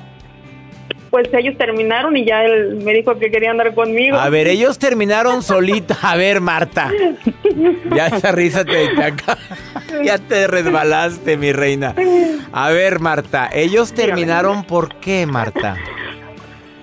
Pues 1.22 1.32
ellos 1.32 1.56
terminaron 1.56 2.14
y 2.14 2.26
ya 2.26 2.44
él 2.44 2.76
me 2.84 2.92
dijo 2.92 3.18
que 3.18 3.30
quería 3.30 3.50
andar 3.50 3.74
conmigo. 3.74 4.18
A 4.18 4.28
ver, 4.28 4.48
ellos 4.48 4.78
terminaron 4.78 5.42
solita. 5.42 5.96
A 6.02 6.14
ver, 6.14 6.42
Marta. 6.42 6.90
Ya 7.94 8.08
esa 8.08 8.32
risa 8.32 8.66
te, 8.66 8.88
te 8.88 9.02
acá- 9.02 9.38
Ya 10.04 10.18
te 10.18 10.46
resbalaste, 10.46 11.38
mi 11.38 11.52
reina. 11.52 11.94
A 12.52 12.68
ver, 12.68 13.00
Marta. 13.00 13.48
Ellos 13.50 13.94
terminaron 13.94 14.64
por 14.64 14.96
qué, 14.96 15.24
Marta? 15.24 15.78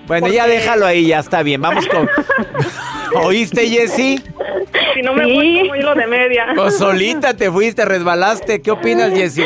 Bueno, 0.08 0.26
ya 0.26 0.48
déjalo 0.48 0.84
ahí, 0.84 1.06
ya 1.06 1.20
está 1.20 1.44
bien. 1.44 1.60
Vamos 1.62 1.86
con. 1.86 2.08
¿Oíste, 3.22 3.68
Jessy? 3.68 4.20
Si 4.94 5.02
no 5.02 5.14
me 5.14 5.22
fue 5.32 5.60
como 5.60 5.76
hilo 5.76 5.94
de 5.94 6.08
media. 6.08 6.46
Pues 6.56 6.76
solita 6.76 7.34
te 7.34 7.52
fuiste, 7.52 7.84
resbalaste. 7.84 8.60
¿Qué 8.62 8.72
opinas, 8.72 9.12
Jessy? 9.14 9.44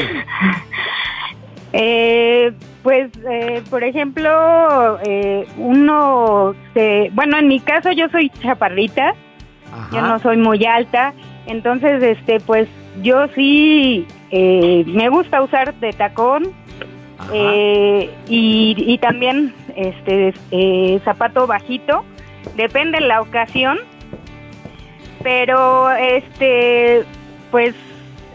Eh, 1.74 2.52
pues, 2.88 3.10
eh, 3.30 3.62
por 3.68 3.84
ejemplo, 3.84 4.98
eh, 5.04 5.46
uno 5.58 6.54
se, 6.72 7.10
bueno, 7.12 7.36
en 7.36 7.46
mi 7.46 7.60
caso 7.60 7.92
yo 7.92 8.08
soy 8.08 8.30
chaparrita, 8.30 9.12
yo 9.92 10.00
no 10.00 10.18
soy 10.20 10.38
muy 10.38 10.64
alta, 10.64 11.12
entonces, 11.44 12.02
este, 12.02 12.40
pues, 12.40 12.66
yo 13.02 13.28
sí 13.34 14.06
eh, 14.30 14.84
me 14.86 15.10
gusta 15.10 15.42
usar 15.42 15.74
de 15.74 15.92
tacón 15.92 16.44
eh, 17.30 18.08
y, 18.26 18.74
y 18.78 18.96
también, 18.96 19.52
este, 19.76 20.32
eh, 20.50 20.98
zapato 21.04 21.46
bajito, 21.46 22.06
depende 22.56 23.00
de 23.00 23.06
la 23.06 23.20
ocasión, 23.20 23.76
pero, 25.22 25.90
este, 25.90 27.04
pues, 27.50 27.74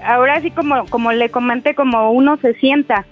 ahora 0.06 0.42
sí 0.42 0.52
como, 0.52 0.86
como 0.92 1.12
le 1.12 1.32
comenté, 1.32 1.74
como 1.74 2.12
uno 2.12 2.38
se 2.38 2.54
sienta. 2.60 3.08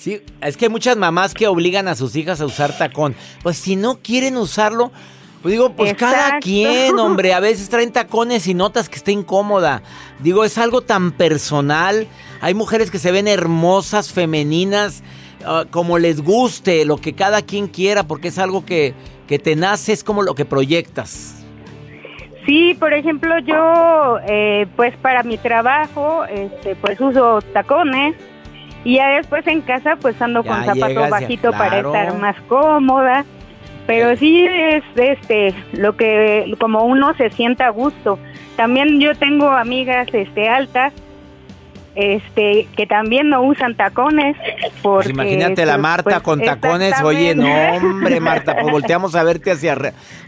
Sí, 0.00 0.22
es 0.40 0.56
que 0.56 0.64
hay 0.64 0.70
muchas 0.70 0.96
mamás 0.96 1.34
que 1.34 1.46
obligan 1.46 1.86
a 1.86 1.94
sus 1.94 2.16
hijas 2.16 2.40
a 2.40 2.46
usar 2.46 2.72
tacón. 2.78 3.14
Pues 3.42 3.58
si 3.58 3.76
no 3.76 3.98
quieren 3.98 4.38
usarlo, 4.38 4.92
pues 5.42 5.52
digo, 5.52 5.74
pues 5.74 5.92
cada 5.92 6.38
quien, 6.38 6.98
hombre, 6.98 7.34
a 7.34 7.40
veces 7.40 7.68
traen 7.68 7.92
tacones 7.92 8.46
y 8.46 8.54
notas 8.54 8.88
que 8.88 8.96
está 8.96 9.10
incómoda. 9.10 9.82
Digo, 10.20 10.44
es 10.44 10.56
algo 10.56 10.80
tan 10.80 11.12
personal. 11.12 12.08
Hay 12.40 12.54
mujeres 12.54 12.90
que 12.90 12.98
se 12.98 13.12
ven 13.12 13.28
hermosas, 13.28 14.10
femeninas, 14.10 15.02
ah, 15.44 15.66
como 15.70 15.98
les 15.98 16.22
guste, 16.22 16.86
lo 16.86 16.96
que 16.96 17.12
cada 17.12 17.42
quien 17.42 17.68
quiera, 17.68 18.04
porque 18.04 18.28
es 18.28 18.38
algo 18.38 18.64
que, 18.64 18.94
que 19.28 19.38
te 19.38 19.54
nace, 19.54 19.92
es 19.92 20.02
como 20.02 20.22
lo 20.22 20.34
que 20.34 20.46
proyectas. 20.46 21.44
Sí, 22.46 22.74
por 22.80 22.94
ejemplo, 22.94 23.38
yo, 23.40 24.16
eh, 24.26 24.66
pues 24.76 24.96
para 25.02 25.24
mi 25.24 25.36
trabajo, 25.36 26.24
este, 26.24 26.74
pues 26.74 26.98
uso 27.02 27.42
tacones 27.52 28.16
y 28.84 28.96
ya 28.96 29.08
después 29.10 29.46
en 29.46 29.60
casa, 29.60 29.96
pues 30.00 30.20
ando 30.22 30.42
con 30.42 30.64
zapato 30.64 31.08
bajito 31.08 31.50
para 31.50 31.80
estar 31.80 32.18
más 32.18 32.36
cómoda. 32.48 33.24
Pero 33.86 34.16
sí 34.16 34.46
es 34.46 34.84
este 34.94 35.54
lo 35.72 35.96
que 35.96 36.54
como 36.60 36.84
uno 36.84 37.12
se 37.14 37.30
sienta 37.30 37.66
a 37.66 37.70
gusto. 37.70 38.18
También 38.56 39.00
yo 39.00 39.14
tengo 39.16 39.48
amigas 39.48 40.08
este 40.12 40.48
altas 40.48 40.92
este 41.96 42.68
que 42.76 42.86
también 42.86 43.28
no 43.28 43.42
usan 43.42 43.76
tacones 43.76 44.36
pues 44.80 45.08
porque 45.08 45.10
imagínate 45.10 45.66
la 45.66 45.72
pues, 45.72 45.82
Marta 45.82 46.20
con 46.20 46.40
tacones. 46.40 46.94
Oye 47.02 47.34
no 47.34 47.48
hombre 47.76 48.20
Marta 48.20 48.54
pues 48.54 48.70
volteamos 48.70 49.16
a 49.16 49.24
verte 49.24 49.50
hacia 49.50 49.76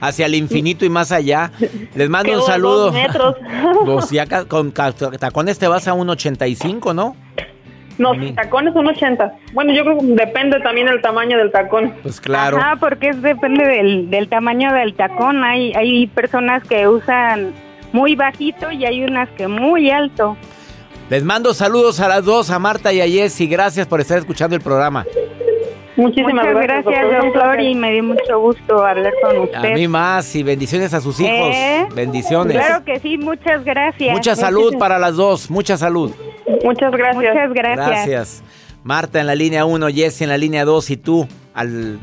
hacia 0.00 0.26
el 0.26 0.34
infinito 0.34 0.84
y 0.84 0.90
más 0.90 1.12
allá. 1.12 1.52
Les 1.94 2.08
mando 2.10 2.32
un 2.32 2.44
saludo 2.44 2.86
dos 2.86 2.94
metros. 2.94 3.36
Pues 3.84 4.10
ya 4.10 4.26
con 4.46 4.72
tacones 4.72 5.58
te 5.58 5.68
vas 5.68 5.86
a 5.86 5.94
un 5.94 6.10
85 6.10 6.94
no 6.94 7.16
no, 7.98 8.12
tacones 8.34 8.74
son 8.74 8.86
80. 8.86 9.32
Bueno, 9.52 9.72
yo 9.72 9.84
creo 9.84 9.98
que 9.98 10.06
depende 10.06 10.60
también 10.60 10.86
del 10.86 11.00
tamaño 11.00 11.38
del 11.38 11.50
tacón. 11.50 11.94
Pues 12.02 12.20
claro. 12.20 12.58
Ah, 12.60 12.76
porque 12.78 13.08
es, 13.08 13.22
depende 13.22 13.64
del, 13.64 14.10
del 14.10 14.28
tamaño 14.28 14.72
del 14.72 14.94
tacón. 14.94 15.44
Hay, 15.44 15.72
hay 15.74 16.06
personas 16.08 16.64
que 16.64 16.88
usan 16.88 17.52
muy 17.92 18.16
bajito 18.16 18.70
y 18.70 18.84
hay 18.84 19.04
unas 19.04 19.28
que 19.30 19.48
muy 19.48 19.90
alto. 19.90 20.36
Les 21.10 21.24
mando 21.24 21.52
saludos 21.52 22.00
a 22.00 22.08
las 22.08 22.24
dos, 22.24 22.50
a 22.50 22.58
Marta 22.58 22.92
y 22.92 23.00
a 23.00 23.06
Jessy. 23.06 23.46
Gracias 23.46 23.86
por 23.86 24.00
estar 24.00 24.18
escuchando 24.18 24.56
el 24.56 24.62
programa. 24.62 25.04
Muchísimas 25.96 26.46
gracias, 26.46 26.84
gracias 26.84 27.24
doctor, 27.24 27.60
y 27.60 27.74
me 27.74 27.92
dio 27.92 28.02
mucho 28.02 28.40
gusto 28.40 28.84
hablar 28.84 29.12
con 29.22 29.40
usted. 29.40 29.72
A 29.72 29.74
mí 29.74 29.86
más, 29.88 30.34
y 30.34 30.42
bendiciones 30.42 30.94
a 30.94 31.00
sus 31.02 31.20
hijos. 31.20 31.54
¿Eh? 31.54 31.86
Bendiciones. 31.94 32.56
Claro 32.56 32.84
que 32.84 32.98
sí, 32.98 33.18
muchas 33.18 33.62
gracias. 33.62 34.14
Mucha 34.14 34.34
salud 34.34 34.78
para 34.78 34.98
las 34.98 35.16
dos, 35.16 35.50
mucha 35.50 35.76
salud. 35.76 36.12
Muchas 36.64 36.92
gracias. 36.92 37.16
Muchas 37.16 37.52
gracias. 37.52 37.86
Gracias. 37.86 38.42
Marta 38.84 39.20
en 39.20 39.26
la 39.26 39.34
línea 39.34 39.64
1, 39.64 39.88
Jessy 39.88 40.24
en 40.24 40.30
la 40.30 40.38
línea 40.38 40.64
2 40.64 40.90
y 40.90 40.96
tú 40.96 41.28
al, 41.54 41.98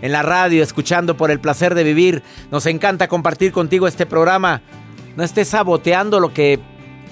en 0.00 0.12
la 0.12 0.22
radio 0.22 0.62
escuchando 0.62 1.16
por 1.16 1.30
el 1.30 1.40
placer 1.40 1.74
de 1.74 1.84
vivir. 1.84 2.22
Nos 2.50 2.66
encanta 2.66 3.08
compartir 3.08 3.52
contigo 3.52 3.86
este 3.86 4.06
programa. 4.06 4.62
No 5.16 5.22
estés 5.22 5.48
saboteando 5.48 6.20
lo 6.20 6.32
que 6.32 6.58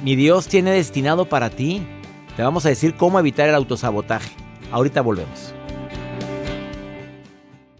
mi 0.02 0.16
Dios 0.16 0.48
tiene 0.48 0.72
destinado 0.72 1.26
para 1.26 1.50
ti. 1.50 1.86
Te 2.36 2.42
vamos 2.42 2.64
a 2.66 2.70
decir 2.70 2.94
cómo 2.94 3.18
evitar 3.18 3.48
el 3.48 3.54
autosabotaje. 3.54 4.30
Ahorita 4.70 5.02
volvemos 5.02 5.54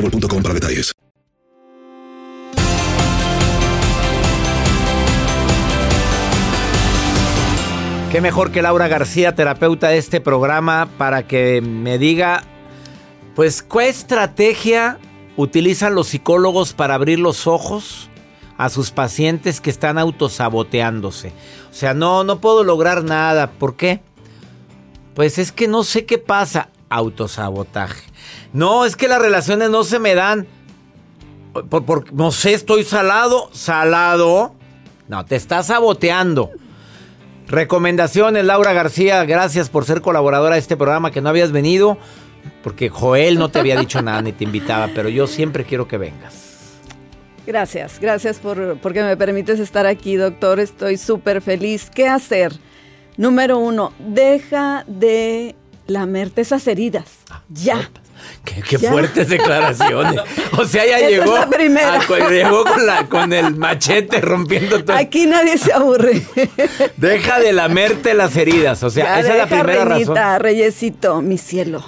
para 0.00 0.54
detalles. 0.54 0.92
Qué 8.10 8.22
mejor 8.22 8.52
que 8.52 8.62
Laura 8.62 8.88
García, 8.88 9.34
terapeuta 9.34 9.88
de 9.88 9.98
este 9.98 10.22
programa, 10.22 10.88
para 10.96 11.26
que 11.26 11.60
me 11.60 11.98
diga, 11.98 12.42
pues, 13.34 13.62
¿qué 13.62 13.88
estrategia 13.88 14.98
utilizan 15.36 15.94
los 15.94 16.08
psicólogos 16.08 16.72
para 16.72 16.94
abrir 16.94 17.18
los 17.18 17.46
ojos 17.46 18.08
a 18.56 18.70
sus 18.70 18.92
pacientes 18.92 19.60
que 19.60 19.68
están 19.68 19.98
autosaboteándose? 19.98 21.32
O 21.70 21.74
sea, 21.74 21.92
no, 21.92 22.24
no 22.24 22.40
puedo 22.40 22.64
lograr 22.64 23.04
nada. 23.04 23.50
¿Por 23.50 23.76
qué? 23.76 24.00
Pues 25.14 25.36
es 25.36 25.52
que 25.52 25.68
no 25.68 25.84
sé 25.84 26.06
qué 26.06 26.16
pasa. 26.16 26.70
Autosabotaje. 26.88 28.07
No, 28.52 28.84
es 28.84 28.96
que 28.96 29.08
las 29.08 29.20
relaciones 29.20 29.70
no 29.70 29.84
se 29.84 29.98
me 29.98 30.14
dan. 30.14 30.46
Por, 31.70 32.12
no 32.12 32.30
sé, 32.30 32.54
estoy 32.54 32.84
salado. 32.84 33.50
Salado. 33.52 34.54
No, 35.08 35.24
te 35.24 35.36
estás 35.36 35.66
saboteando. 35.66 36.50
Recomendaciones, 37.46 38.44
Laura 38.44 38.72
García. 38.72 39.24
Gracias 39.24 39.70
por 39.70 39.84
ser 39.84 40.02
colaboradora 40.02 40.54
de 40.54 40.60
este 40.60 40.76
programa 40.76 41.10
que 41.10 41.20
no 41.20 41.30
habías 41.30 41.50
venido. 41.50 41.98
Porque 42.62 42.88
Joel 42.88 43.38
no 43.38 43.50
te 43.50 43.58
había 43.58 43.78
dicho 43.78 44.02
nada 44.02 44.22
ni 44.22 44.32
te 44.32 44.44
invitaba, 44.44 44.90
pero 44.94 45.08
yo 45.08 45.26
siempre 45.26 45.64
quiero 45.64 45.88
que 45.88 45.98
vengas. 45.98 46.48
Gracias, 47.46 47.98
gracias 47.98 48.38
por 48.38 48.78
porque 48.78 49.02
me 49.02 49.16
permites 49.16 49.58
estar 49.58 49.86
aquí, 49.86 50.16
doctor. 50.16 50.60
Estoy 50.60 50.98
súper 50.98 51.40
feliz. 51.40 51.90
¿Qué 51.94 52.06
hacer? 52.06 52.52
Número 53.16 53.58
uno, 53.58 53.94
deja 53.98 54.84
de 54.86 55.56
lamerte 55.86 56.42
esas 56.42 56.66
heridas. 56.68 57.06
Ah, 57.30 57.42
ya. 57.48 57.90
Qué, 58.44 58.78
fuertes 58.78 59.28
declaraciones. 59.28 60.20
O 60.56 60.64
sea, 60.64 60.86
ya 60.86 60.98
llegó. 61.08 61.36
llegó 62.28 62.64
con, 63.08 63.32
el 63.32 63.56
machete 63.56 64.20
rompiendo 64.20 64.84
todo. 64.84 64.96
Aquí 64.96 65.26
nadie 65.26 65.58
se 65.58 65.72
aburre. 65.72 66.22
Deja 66.96 67.40
de 67.40 67.52
lamerte 67.52 68.14
las 68.14 68.36
heridas. 68.36 68.82
O 68.82 68.90
sea, 68.90 69.20
esa 69.20 69.32
es 69.32 69.38
la 69.38 69.46
primera 69.46 69.84
reñita, 69.84 70.38
Reyesito, 70.38 71.20
mi 71.22 71.38
cielo. 71.38 71.84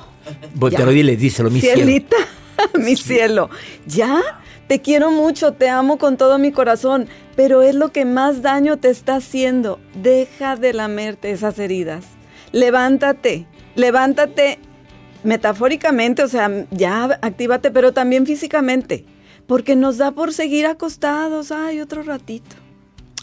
Botero, 0.54 0.90
dile, 0.90 1.16
díselo, 1.16 1.50
mi 1.50 1.60
Cielita, 1.60 2.16
mi 2.74 2.96
cielo. 2.96 3.50
¿Ya? 3.86 4.20
Te 4.68 4.80
quiero 4.80 5.10
mucho, 5.10 5.52
te 5.52 5.68
amo 5.68 5.98
con 5.98 6.16
todo 6.16 6.38
mi 6.38 6.52
corazón, 6.52 7.08
pero 7.34 7.62
es 7.62 7.74
lo 7.74 7.90
que 7.90 8.04
más 8.04 8.42
daño 8.42 8.76
te 8.76 8.88
está 8.88 9.16
haciendo. 9.16 9.80
Deja 9.94 10.54
de 10.54 10.72
lamerte 10.72 11.32
esas 11.32 11.58
heridas. 11.58 12.04
Levántate, 12.52 13.46
levántate 13.74 14.60
metafóricamente, 15.22 16.22
o 16.22 16.28
sea, 16.28 16.66
ya 16.70 17.18
actívate, 17.22 17.70
pero 17.70 17.92
también 17.92 18.26
físicamente, 18.26 19.04
porque 19.46 19.76
nos 19.76 19.98
da 19.98 20.12
por 20.12 20.32
seguir 20.32 20.66
acostados, 20.66 21.52
ay, 21.52 21.80
otro 21.80 22.02
ratito. 22.02 22.56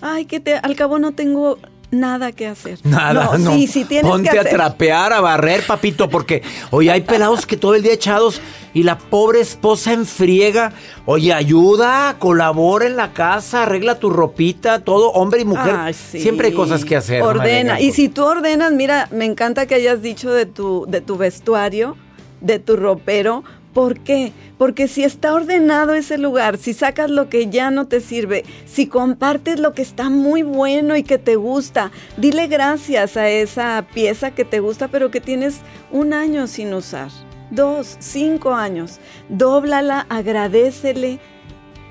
Ay, 0.01 0.25
que 0.25 0.39
te, 0.39 0.55
al 0.55 0.75
cabo 0.75 0.99
no 0.99 1.13
tengo 1.13 1.57
nada 1.91 2.31
que 2.31 2.47
hacer. 2.47 2.79
Nada, 2.83 3.37
no. 3.37 3.53
Sí, 3.53 3.67
sí 3.67 3.85
tienes 3.85 4.11
Ponte 4.11 4.29
que 4.29 4.37
a 4.37 4.41
hacer. 4.41 4.53
trapear, 4.53 5.13
a 5.13 5.21
barrer, 5.21 5.63
papito, 5.65 6.09
porque 6.09 6.41
oye, 6.71 6.91
hay 6.91 7.01
pelados 7.01 7.45
que 7.45 7.57
todo 7.57 7.75
el 7.75 7.83
día 7.83 7.93
echados 7.93 8.41
y 8.73 8.83
la 8.83 8.97
pobre 8.97 9.39
esposa 9.41 9.93
enfriega. 9.93 10.73
Oye, 11.05 11.33
ayuda, 11.33 12.15
colabora 12.19 12.85
en 12.85 12.95
la 12.97 13.13
casa, 13.13 13.63
arregla 13.63 13.99
tu 13.99 14.09
ropita, 14.09 14.83
todo, 14.83 15.11
hombre 15.11 15.41
y 15.41 15.45
mujer. 15.45 15.75
Ay, 15.77 15.93
sí. 15.93 16.19
Siempre 16.19 16.47
hay 16.47 16.53
cosas 16.53 16.83
que 16.85 16.95
hacer. 16.95 17.21
Ordena. 17.21 17.79
Y 17.79 17.91
si 17.91 18.09
tú 18.09 18.23
ordenas, 18.25 18.71
mira, 18.73 19.07
me 19.11 19.25
encanta 19.25 19.65
que 19.65 19.75
hayas 19.75 20.01
dicho 20.01 20.31
de 20.31 20.45
tu, 20.45 20.85
de 20.87 21.01
tu 21.01 21.17
vestuario, 21.17 21.95
de 22.41 22.59
tu 22.59 22.75
ropero. 22.75 23.43
¿Por 23.77 23.99
qué? 23.99 24.33
Porque 24.57 24.87
si 24.87 25.03
está 25.03 25.35
ordenado 25.35 25.93
ese 25.93 26.17
lugar, 26.17 26.57
si 26.57 26.73
sacas 26.73 27.11
lo 27.11 27.29
que 27.29 27.45
ya 27.45 27.69
no 27.69 27.85
te 27.87 28.01
sirve, 28.01 28.43
si 28.65 28.87
compartes 28.87 29.59
lo 29.59 29.75
que 29.75 29.83
está 29.83 30.09
muy 30.09 30.41
bueno 30.41 30.95
y 30.95 31.03
que 31.03 31.19
te 31.19 31.35
gusta, 31.35 31.91
dile 32.17 32.47
gracias 32.47 33.17
a 33.17 33.29
esa 33.29 33.85
pieza 33.93 34.31
que 34.31 34.45
te 34.45 34.61
gusta, 34.61 34.87
pero 34.87 35.11
que 35.11 35.21
tienes 35.21 35.59
un 35.91 36.13
año 36.13 36.47
sin 36.47 36.73
usar, 36.73 37.11
dos, 37.51 37.97
cinco 37.99 38.55
años. 38.55 38.97
Dóblala, 39.29 40.07
agradecele 40.09 41.19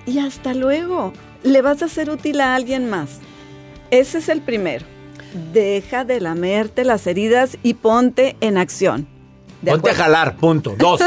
y 0.07 0.18
hasta 0.18 0.55
luego. 0.55 1.12
Le 1.44 1.62
vas 1.62 1.85
a 1.85 1.88
ser 1.88 2.11
útil 2.11 2.40
a 2.40 2.57
alguien 2.57 2.90
más. 2.90 3.20
Ese 3.92 4.18
es 4.18 4.29
el 4.29 4.40
primero. 4.40 4.85
Deja 5.53 6.05
de 6.05 6.20
lamerte 6.20 6.83
las 6.85 7.07
heridas 7.07 7.57
y 7.62 7.75
ponte 7.75 8.35
en 8.40 8.59
acción. 8.59 9.15
¿De 9.62 9.71
Ponte 9.71 9.90
a 9.90 9.95
jalar, 9.95 10.37
punto. 10.37 10.75
Dos. 10.79 11.01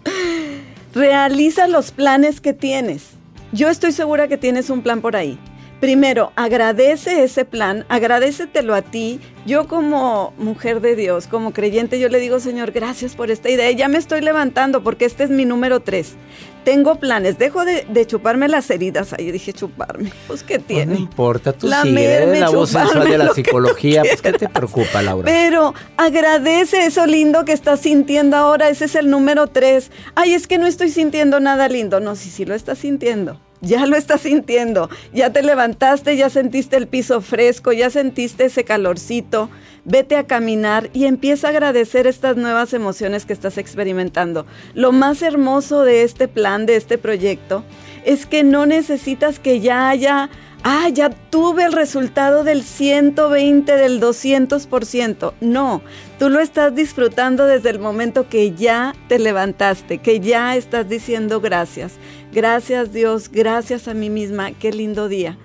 Realiza 0.94 1.68
los 1.68 1.92
planes 1.92 2.40
que 2.40 2.52
tienes. 2.52 3.10
Yo 3.52 3.68
estoy 3.68 3.92
segura 3.92 4.28
que 4.28 4.36
tienes 4.36 4.70
un 4.70 4.82
plan 4.82 5.00
por 5.00 5.16
ahí. 5.16 5.38
Primero, 5.80 6.30
agradece 6.36 7.24
ese 7.24 7.46
plan, 7.46 7.86
agradecetelo 7.88 8.74
a 8.74 8.82
ti. 8.82 9.18
Yo 9.46 9.66
como 9.66 10.34
mujer 10.36 10.82
de 10.82 10.94
Dios, 10.94 11.26
como 11.26 11.54
creyente, 11.54 11.98
yo 11.98 12.10
le 12.10 12.20
digo, 12.20 12.38
Señor, 12.38 12.70
gracias 12.70 13.14
por 13.14 13.30
esta 13.30 13.48
idea. 13.48 13.70
Ya 13.70 13.88
me 13.88 13.96
estoy 13.96 14.20
levantando 14.20 14.82
porque 14.82 15.06
este 15.06 15.24
es 15.24 15.30
mi 15.30 15.46
número 15.46 15.80
tres. 15.80 16.16
Tengo 16.64 16.96
planes, 16.96 17.38
dejo 17.38 17.64
de, 17.64 17.86
de 17.88 18.06
chuparme 18.06 18.48
las 18.48 18.70
heridas. 18.70 19.12
Ahí 19.12 19.30
dije 19.32 19.52
chuparme. 19.52 20.12
Pues, 20.26 20.42
¿qué 20.42 20.58
No 20.58 20.64
tiene? 20.64 20.94
importa, 20.96 21.52
tú 21.52 21.68
eres 21.68 22.38
la 22.38 22.50
voz 22.50 22.70
sensual 22.70 23.08
de 23.08 23.18
la 23.18 23.32
psicología. 23.32 24.02
Pues, 24.02 24.20
¿qué 24.22 24.32
te 24.32 24.48
preocupa, 24.48 25.02
Laura? 25.02 25.24
Pero 25.24 25.74
agradece 25.96 26.84
eso 26.86 27.06
lindo 27.06 27.44
que 27.44 27.52
estás 27.52 27.80
sintiendo 27.80 28.36
ahora. 28.36 28.68
Ese 28.68 28.84
es 28.86 28.94
el 28.94 29.10
número 29.10 29.46
tres. 29.46 29.90
Ay, 30.14 30.34
es 30.34 30.46
que 30.46 30.58
no 30.58 30.66
estoy 30.66 30.90
sintiendo 30.90 31.40
nada 31.40 31.68
lindo. 31.68 32.00
No, 32.00 32.14
sí, 32.16 32.30
sí 32.30 32.44
lo 32.44 32.54
estás 32.54 32.78
sintiendo. 32.78 33.40
Ya 33.62 33.84
lo 33.86 33.96
estás 33.96 34.22
sintiendo. 34.22 34.88
Ya 35.12 35.30
te 35.30 35.42
levantaste, 35.42 36.16
ya 36.16 36.30
sentiste 36.30 36.76
el 36.76 36.86
piso 36.88 37.20
fresco, 37.20 37.72
ya 37.72 37.90
sentiste 37.90 38.46
ese 38.46 38.64
calorcito. 38.64 39.50
Vete 39.90 40.14
a 40.14 40.24
caminar 40.24 40.88
y 40.92 41.06
empieza 41.06 41.48
a 41.48 41.50
agradecer 41.50 42.06
estas 42.06 42.36
nuevas 42.36 42.72
emociones 42.74 43.26
que 43.26 43.32
estás 43.32 43.58
experimentando. 43.58 44.46
Lo 44.72 44.92
más 44.92 45.20
hermoso 45.20 45.82
de 45.82 46.04
este 46.04 46.28
plan, 46.28 46.64
de 46.64 46.76
este 46.76 46.96
proyecto, 46.96 47.64
es 48.04 48.24
que 48.24 48.44
no 48.44 48.66
necesitas 48.66 49.40
que 49.40 49.58
ya 49.58 49.88
haya 49.88 50.30
ah, 50.62 50.88
ya 50.90 51.10
tuve 51.10 51.64
el 51.64 51.72
resultado 51.72 52.44
del 52.44 52.62
120, 52.62 53.76
del 53.76 54.00
200%. 54.00 55.32
No, 55.40 55.82
tú 56.20 56.28
lo 56.28 56.38
estás 56.38 56.72
disfrutando 56.72 57.46
desde 57.46 57.70
el 57.70 57.80
momento 57.80 58.28
que 58.28 58.52
ya 58.52 58.94
te 59.08 59.18
levantaste, 59.18 59.98
que 59.98 60.20
ya 60.20 60.54
estás 60.54 60.88
diciendo 60.88 61.40
gracias. 61.40 61.94
Gracias 62.32 62.92
Dios, 62.92 63.28
gracias 63.28 63.88
a 63.88 63.94
mí 63.94 64.08
misma, 64.08 64.52
qué 64.52 64.72
lindo 64.72 65.08
día. 65.08 65.36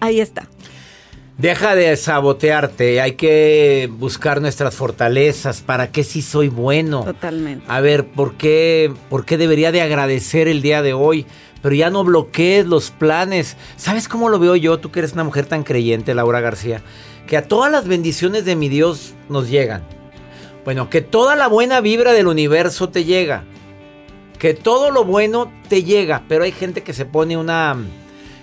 Ahí 0.00 0.20
está. 0.20 0.48
Deja 1.40 1.74
de 1.74 1.96
sabotearte, 1.96 3.00
hay 3.00 3.12
que 3.12 3.88
buscar 3.90 4.42
nuestras 4.42 4.74
fortalezas, 4.74 5.62
para 5.62 5.90
qué 5.90 6.04
sí 6.04 6.20
soy 6.20 6.48
bueno. 6.48 7.02
Totalmente. 7.02 7.64
A 7.66 7.80
ver, 7.80 8.08
¿por 8.08 8.34
qué, 8.34 8.92
¿por 9.08 9.24
qué 9.24 9.38
debería 9.38 9.72
de 9.72 9.80
agradecer 9.80 10.48
el 10.48 10.60
día 10.60 10.82
de 10.82 10.92
hoy? 10.92 11.24
Pero 11.62 11.74
ya 11.74 11.88
no 11.88 12.04
bloquees 12.04 12.66
los 12.66 12.90
planes. 12.90 13.56
¿Sabes 13.78 14.06
cómo 14.06 14.28
lo 14.28 14.38
veo 14.38 14.54
yo? 14.54 14.80
Tú 14.80 14.90
que 14.90 14.98
eres 14.98 15.14
una 15.14 15.24
mujer 15.24 15.46
tan 15.46 15.62
creyente, 15.62 16.12
Laura 16.12 16.42
García. 16.42 16.82
Que 17.26 17.38
a 17.38 17.48
todas 17.48 17.72
las 17.72 17.88
bendiciones 17.88 18.44
de 18.44 18.54
mi 18.54 18.68
Dios 18.68 19.14
nos 19.30 19.48
llegan. 19.48 19.82
Bueno, 20.66 20.90
que 20.90 21.00
toda 21.00 21.36
la 21.36 21.48
buena 21.48 21.80
vibra 21.80 22.12
del 22.12 22.26
universo 22.26 22.90
te 22.90 23.04
llega. 23.04 23.44
Que 24.38 24.52
todo 24.52 24.90
lo 24.90 25.06
bueno 25.06 25.50
te 25.70 25.84
llega. 25.84 26.22
Pero 26.28 26.44
hay 26.44 26.52
gente 26.52 26.82
que 26.82 26.92
se 26.92 27.06
pone 27.06 27.38
una 27.38 27.78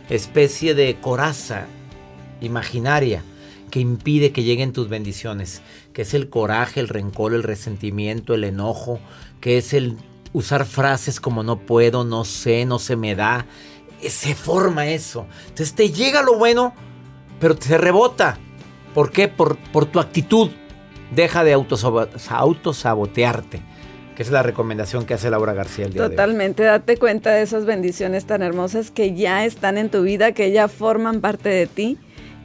especie 0.10 0.74
de 0.74 0.96
coraza 1.00 1.68
imaginaria 2.42 3.24
que 3.72 3.80
impide 3.80 4.32
que 4.32 4.44
lleguen 4.44 4.72
tus 4.74 4.88
bendiciones, 4.90 5.62
que 5.94 6.04
es 6.04 6.14
el 6.14 6.30
coraje, 6.30 6.80
el 6.80 6.88
rencor, 6.88 7.34
el 7.34 7.44
resentimiento, 7.44 8.34
el 8.34 8.44
enojo, 8.46 9.00
que 9.42 9.58
es 9.58 9.74
el 9.74 9.98
usar 10.34 10.66
frases 10.66 11.20
como 11.20 11.44
no 11.44 11.60
puedo, 11.60 12.06
no 12.06 12.24
sé, 12.24 12.66
no 12.66 12.80
se 12.80 12.96
me 12.96 13.16
da. 13.16 13.46
Eh, 14.02 14.10
Se 14.10 14.36
forma 14.36 14.88
eso. 14.88 15.26
Entonces 15.50 15.74
te 15.74 15.92
llega 15.92 16.22
lo 16.22 16.38
bueno, 16.38 16.74
pero 17.40 17.56
te 17.56 17.78
rebota. 17.78 18.38
¿Por 18.94 19.12
qué? 19.12 19.28
Por, 19.28 19.58
por 19.58 19.86
tu 19.86 20.00
actitud. 20.00 20.50
Deja 21.14 21.44
de 21.44 21.56
autosabo- 21.56 22.08
autosabotearte, 22.30 23.62
que 24.16 24.24
es 24.24 24.30
la 24.32 24.44
recomendación 24.44 25.06
que 25.06 25.14
hace 25.14 25.30
Laura 25.30 25.54
García 25.54 25.86
día 25.88 26.02
de 26.04 26.08
hoy. 26.08 26.10
Totalmente, 26.12 26.64
date 26.64 26.98
cuenta 26.98 27.32
de 27.32 27.42
esas 27.44 27.66
bendiciones 27.66 28.26
tan 28.26 28.42
hermosas 28.42 28.92
que 28.92 29.14
ya 29.16 29.46
están 29.46 29.78
en 29.78 29.90
tu 29.90 30.02
vida, 30.04 30.32
que 30.34 30.52
ya 30.52 30.68
forman 30.68 31.22
parte 31.22 31.50
de 31.50 31.68
ti 31.68 31.98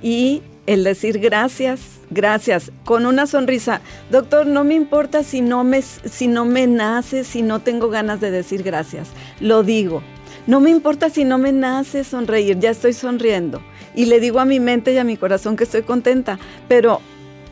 y 0.03 0.43
el 0.67 0.85
decir 0.85 1.19
gracias, 1.19 1.81
gracias, 2.11 2.71
con 2.85 3.07
una 3.07 3.27
sonrisa. 3.27 3.81
Doctor, 4.11 4.47
no 4.47 4.65
me 4.65 4.75
importa 4.75 5.23
si 5.23 5.41
no 5.41 5.65
me, 5.65 5.83
si 5.83 6.27
no 6.27 6.45
me 6.45 6.67
nace, 6.67 7.25
si 7.25 7.43
no 7.43 7.61
tengo 7.61 7.89
ganas 7.89 8.21
de 8.21 8.31
decir 8.31 8.63
gracias, 8.63 9.09
lo 9.41 9.63
digo. 9.63 10.03
No 10.47 10.61
me 10.61 10.71
importa 10.71 11.09
si 11.09 11.25
no 11.25 11.39
me 11.39 11.53
nace 11.53 12.05
sonreír, 12.05 12.59
ya 12.59 12.71
estoy 12.71 12.93
sonriendo. 12.93 13.63
Y 13.95 14.07
le 14.07 14.21
digo 14.21 14.41
a 14.41 14.45
mi 14.45 14.59
mente 14.59 14.93
y 14.93 14.99
a 14.99 15.05
mi 15.05 15.17
corazón 15.17 15.57
que 15.57 15.65
estoy 15.65 15.83
contenta, 15.83 16.39
pero 16.69 17.01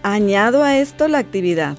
añado 0.02 0.64
a 0.64 0.78
esto 0.78 1.06
la 1.06 1.18
actividad. 1.18 1.76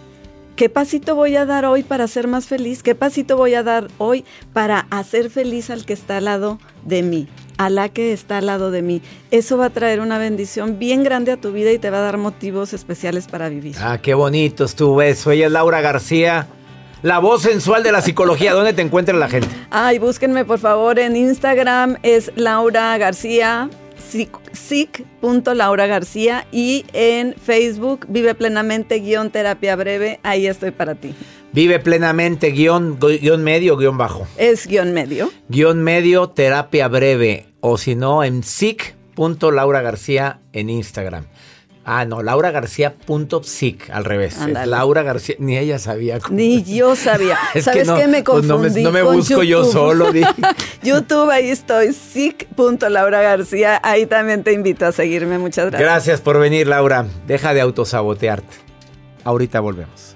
¿Qué 0.61 0.69
pasito 0.69 1.15
voy 1.15 1.35
a 1.37 1.47
dar 1.47 1.65
hoy 1.65 1.81
para 1.81 2.07
ser 2.07 2.27
más 2.27 2.45
feliz? 2.45 2.83
¿Qué 2.83 2.93
pasito 2.93 3.35
voy 3.35 3.55
a 3.55 3.63
dar 3.63 3.87
hoy 3.97 4.23
para 4.53 4.85
hacer 4.91 5.31
feliz 5.31 5.71
al 5.71 5.85
que 5.85 5.93
está 5.93 6.17
al 6.17 6.25
lado 6.25 6.59
de 6.85 7.01
mí? 7.01 7.27
A 7.57 7.71
la 7.71 7.89
que 7.89 8.13
está 8.13 8.37
al 8.37 8.45
lado 8.45 8.69
de 8.69 8.83
mí. 8.83 9.01
Eso 9.31 9.57
va 9.57 9.65
a 9.65 9.69
traer 9.71 10.01
una 10.01 10.19
bendición 10.19 10.77
bien 10.77 11.03
grande 11.03 11.31
a 11.31 11.37
tu 11.37 11.51
vida 11.51 11.71
y 11.71 11.79
te 11.79 11.89
va 11.89 11.97
a 11.97 12.01
dar 12.01 12.19
motivos 12.19 12.73
especiales 12.73 13.25
para 13.25 13.49
vivir. 13.49 13.75
Ah, 13.79 13.97
qué 14.03 14.13
bonito 14.13 14.63
estuvo 14.63 15.01
eso. 15.01 15.31
Ella 15.31 15.47
es 15.47 15.51
Laura 15.51 15.81
García, 15.81 16.45
la 17.01 17.17
voz 17.17 17.41
sensual 17.41 17.81
de 17.81 17.91
la 17.91 18.01
psicología. 18.01 18.53
¿Dónde 18.53 18.73
te 18.73 18.83
encuentra 18.83 19.17
la 19.17 19.29
gente? 19.29 19.49
Ay, 19.71 19.97
búsquenme 19.97 20.45
por 20.45 20.59
favor 20.59 20.99
en 20.99 21.15
Instagram, 21.15 21.97
es 22.03 22.31
Laura 22.35 22.95
García, 22.99 23.67
sic- 24.11 24.51
sic.laura 24.53 25.87
García 25.87 26.45
y 26.51 26.85
en 26.93 27.33
Facebook, 27.35 28.05
Vive 28.09 28.35
Plenamente, 28.35 28.99
guion 28.99 29.29
terapia 29.31 29.75
breve, 29.75 30.19
ahí 30.23 30.47
estoy 30.47 30.71
para 30.71 30.95
ti. 30.95 31.13
Vive 31.53 31.79
plenamente, 31.79 32.51
guion, 32.51 32.97
guion 32.99 33.43
medio, 33.43 33.75
guion 33.75 33.97
bajo. 33.97 34.25
Es 34.37 34.67
guion 34.67 34.93
medio. 34.93 35.31
Guión 35.49 35.83
medio, 35.83 36.29
terapia 36.29 36.87
breve. 36.87 37.47
O 37.59 37.77
si 37.77 37.95
no, 37.95 38.23
en 38.23 38.43
sic.laura 38.43 39.81
García 39.81 40.39
en 40.53 40.69
Instagram. 40.69 41.25
Ah, 41.83 42.05
no, 42.05 42.21
Laura 42.21 42.51
García.psic, 42.51 43.89
al 43.89 44.05
revés. 44.05 44.35
Es 44.35 44.41
Ándale. 44.41 44.69
Laura 44.69 45.01
García, 45.01 45.35
ni 45.39 45.57
ella 45.57 45.79
sabía. 45.79 46.19
cómo- 46.19 46.35
Ni 46.35 46.61
yo 46.63 46.95
sabía. 46.95 47.37
Es 47.55 47.65
¿Sabes 47.65 47.87
no, 47.87 47.95
qué? 47.95 48.07
Me 48.07 48.21
pues 48.23 48.45
no 48.45 48.55
confundí. 48.57 48.83
no 48.83 48.91
me 48.91 49.01
con 49.01 49.15
busco 49.15 49.41
yo 49.43 49.61
YouTube. 49.63 49.71
solo. 49.71 50.11
di. 50.11 50.21
YouTube, 50.83 51.29
ahí 51.31 51.49
estoy, 51.49 51.93
sic.laura 51.93 53.21
García. 53.23 53.79
Ahí 53.83 54.05
también 54.05 54.43
te 54.43 54.53
invito 54.53 54.85
a 54.85 54.91
seguirme. 54.91 55.39
Muchas 55.39 55.65
gracias. 55.71 55.81
Gracias 55.89 56.21
por 56.21 56.39
venir, 56.39 56.67
Laura. 56.67 57.07
Deja 57.25 57.53
de 57.55 57.61
autosabotearte. 57.61 58.53
Ahorita 59.23 59.59
volvemos. 59.59 60.15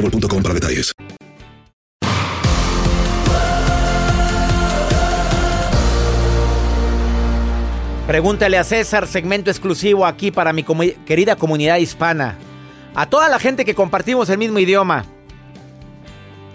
Pregúntale 8.07 8.57
a 8.57 8.63
César, 8.63 9.07
segmento 9.07 9.49
exclusivo 9.49 10.05
aquí 10.05 10.31
para 10.31 10.51
mi 10.51 10.65
querida 11.05 11.35
comunidad 11.35 11.77
hispana. 11.77 12.37
A 12.93 13.05
toda 13.09 13.29
la 13.29 13.39
gente 13.39 13.63
que 13.63 13.75
compartimos 13.75 14.29
el 14.29 14.37
mismo 14.37 14.59
idioma. 14.59 15.05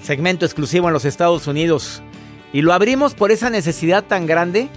Segmento 0.03 0.45
exclusivo 0.45 0.89
en 0.89 0.93
los 0.93 1.05
Estados 1.05 1.47
Unidos. 1.47 2.03
Y 2.53 2.63
lo 2.63 2.73
abrimos 2.73 3.15
por 3.15 3.31
esa 3.31 3.49
necesidad 3.49 4.05
tan 4.05 4.27
grande 4.27 4.69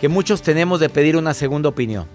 que 0.00 0.08
muchos 0.08 0.42
tenemos 0.42 0.78
de 0.78 0.88
pedir 0.88 1.16
una 1.16 1.34
segunda 1.34 1.68
opinión. 1.70 2.06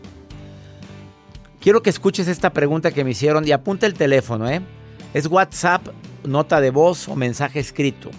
Quiero 1.59 1.83
que 1.83 1.89
escuches 1.89 2.27
esta 2.27 2.51
pregunta 2.51 2.91
que 2.91 3.03
me 3.03 3.11
hicieron 3.11 3.45
y 3.47 3.51
apunta 3.51 3.85
el 3.85 3.95
teléfono, 3.95 4.49
¿eh? 4.49 4.61
Es 5.13 5.27
WhatsApp, 5.27 5.87
nota 6.23 6.61
de 6.61 6.69
voz 6.69 7.07
o 7.07 7.15
mensaje 7.15 7.59
escrito. 7.59 8.11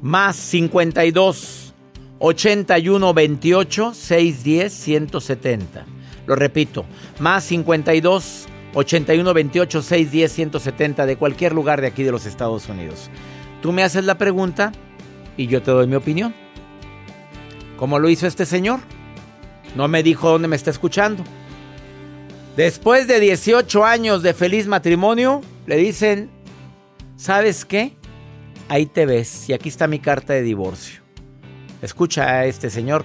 Más 0.00 0.36
52 0.36 1.74
81 2.18 3.14
28 3.14 3.94
610 3.94 4.72
170. 4.72 5.86
Lo 6.26 6.36
repito, 6.36 6.84
más 7.18 7.44
52 7.44 8.46
81 8.74 9.34
28 9.34 9.82
610 9.82 10.32
170 10.32 11.06
de 11.06 11.16
cualquier 11.16 11.52
lugar 11.52 11.80
de 11.80 11.88
aquí 11.88 12.04
de 12.04 12.12
los 12.12 12.26
Estados 12.26 12.68
Unidos. 12.68 13.10
Tú 13.62 13.72
me 13.72 13.82
haces 13.82 14.04
la 14.04 14.18
pregunta 14.18 14.72
y 15.36 15.46
yo 15.46 15.62
te 15.62 15.70
doy 15.70 15.86
mi 15.86 15.96
opinión. 15.96 16.34
¿Cómo 17.78 17.98
lo 17.98 18.08
hizo 18.08 18.26
este 18.26 18.46
señor? 18.46 18.80
No 19.74 19.88
me 19.88 20.02
dijo 20.02 20.30
dónde 20.30 20.48
me 20.48 20.56
está 20.56 20.70
escuchando. 20.70 21.24
Después 22.56 23.06
de 23.06 23.20
18 23.20 23.84
años 23.84 24.22
de 24.22 24.32
feliz 24.32 24.66
matrimonio, 24.66 25.42
le 25.66 25.76
dicen, 25.76 26.30
¿sabes 27.14 27.66
qué? 27.66 27.92
Ahí 28.70 28.86
te 28.86 29.04
ves 29.04 29.50
y 29.50 29.52
aquí 29.52 29.68
está 29.68 29.86
mi 29.86 29.98
carta 29.98 30.32
de 30.32 30.40
divorcio. 30.40 31.02
Escucha 31.82 32.26
a 32.30 32.46
este 32.46 32.70
señor 32.70 33.04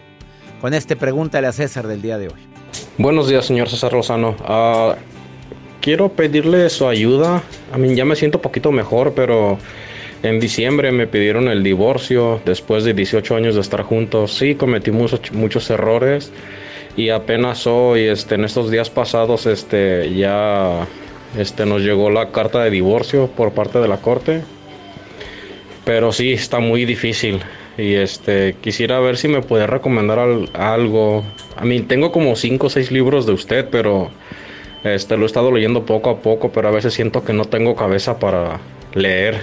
con 0.61 0.73
este 0.73 0.95
pregúntale 0.95 1.47
a 1.47 1.51
César 1.51 1.85
del 1.87 2.01
día 2.01 2.17
de 2.17 2.27
hoy. 2.27 2.39
Buenos 2.97 3.27
días, 3.27 3.45
señor 3.45 3.67
César 3.67 3.91
Lozano. 3.91 4.37
Ah, 4.39 4.95
quiero 5.81 6.13
pedirle 6.13 6.69
su 6.69 6.87
ayuda. 6.87 7.43
A 7.73 7.77
mí 7.77 7.93
ya 7.93 8.05
me 8.05 8.15
siento 8.15 8.37
un 8.37 8.43
poquito 8.43 8.71
mejor, 8.71 9.13
pero 9.15 9.57
en 10.23 10.39
diciembre 10.39 10.93
me 10.93 11.07
pidieron 11.07 11.49
el 11.49 11.61
divorcio 11.61 12.39
después 12.45 12.85
de 12.85 12.93
18 12.93 13.35
años 13.35 13.55
de 13.55 13.61
estar 13.61 13.81
juntos. 13.81 14.33
Sí, 14.33 14.55
cometí 14.55 14.91
muchos, 14.91 15.33
muchos 15.33 15.69
errores 15.69 16.31
y 16.97 17.09
apenas 17.09 17.65
hoy, 17.67 18.01
este, 18.03 18.35
en 18.35 18.45
estos 18.45 18.69
días 18.71 18.89
pasados, 18.89 19.45
este, 19.45 20.13
ya 20.13 20.87
este, 21.37 21.65
nos 21.65 21.81
llegó 21.81 22.09
la 22.09 22.31
carta 22.31 22.63
de 22.63 22.69
divorcio 22.69 23.27
por 23.27 23.51
parte 23.53 23.79
de 23.79 23.87
la 23.87 23.97
corte. 23.97 24.43
Pero 25.85 26.11
sí, 26.11 26.33
está 26.33 26.59
muy 26.59 26.85
difícil. 26.85 27.41
Y 27.77 27.93
este, 27.95 28.55
quisiera 28.61 28.99
ver 28.99 29.17
si 29.17 29.27
me 29.27 29.41
puede 29.41 29.65
recomendar 29.65 30.19
al- 30.19 30.49
algo. 30.53 31.23
A 31.55 31.65
mí 31.65 31.81
tengo 31.81 32.11
como 32.11 32.35
5 32.35 32.67
o 32.67 32.69
6 32.69 32.91
libros 32.91 33.25
de 33.25 33.31
usted, 33.33 33.67
pero 33.71 34.11
este, 34.83 35.17
lo 35.17 35.23
he 35.23 35.25
estado 35.25 35.51
leyendo 35.51 35.85
poco 35.85 36.09
a 36.09 36.19
poco, 36.19 36.51
pero 36.51 36.67
a 36.67 36.71
veces 36.71 36.93
siento 36.93 37.23
que 37.23 37.33
no 37.33 37.45
tengo 37.45 37.75
cabeza 37.75 38.19
para 38.19 38.59
leer. 38.93 39.39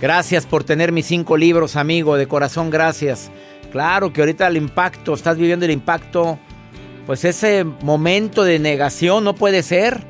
Gracias 0.00 0.44
por 0.46 0.64
tener 0.64 0.92
mis 0.92 1.06
cinco 1.06 1.36
libros, 1.36 1.76
amigo, 1.76 2.16
de 2.16 2.26
corazón, 2.26 2.70
gracias. 2.70 3.30
Claro 3.72 4.12
que 4.12 4.20
ahorita 4.20 4.46
el 4.46 4.56
impacto, 4.56 5.14
estás 5.14 5.38
viviendo 5.38 5.64
el 5.64 5.70
impacto, 5.70 6.38
pues 7.06 7.24
ese 7.24 7.64
momento 7.64 8.42
de 8.42 8.58
negación 8.58 9.22
no 9.22 9.34
puede 9.34 9.62
ser. 9.62 10.04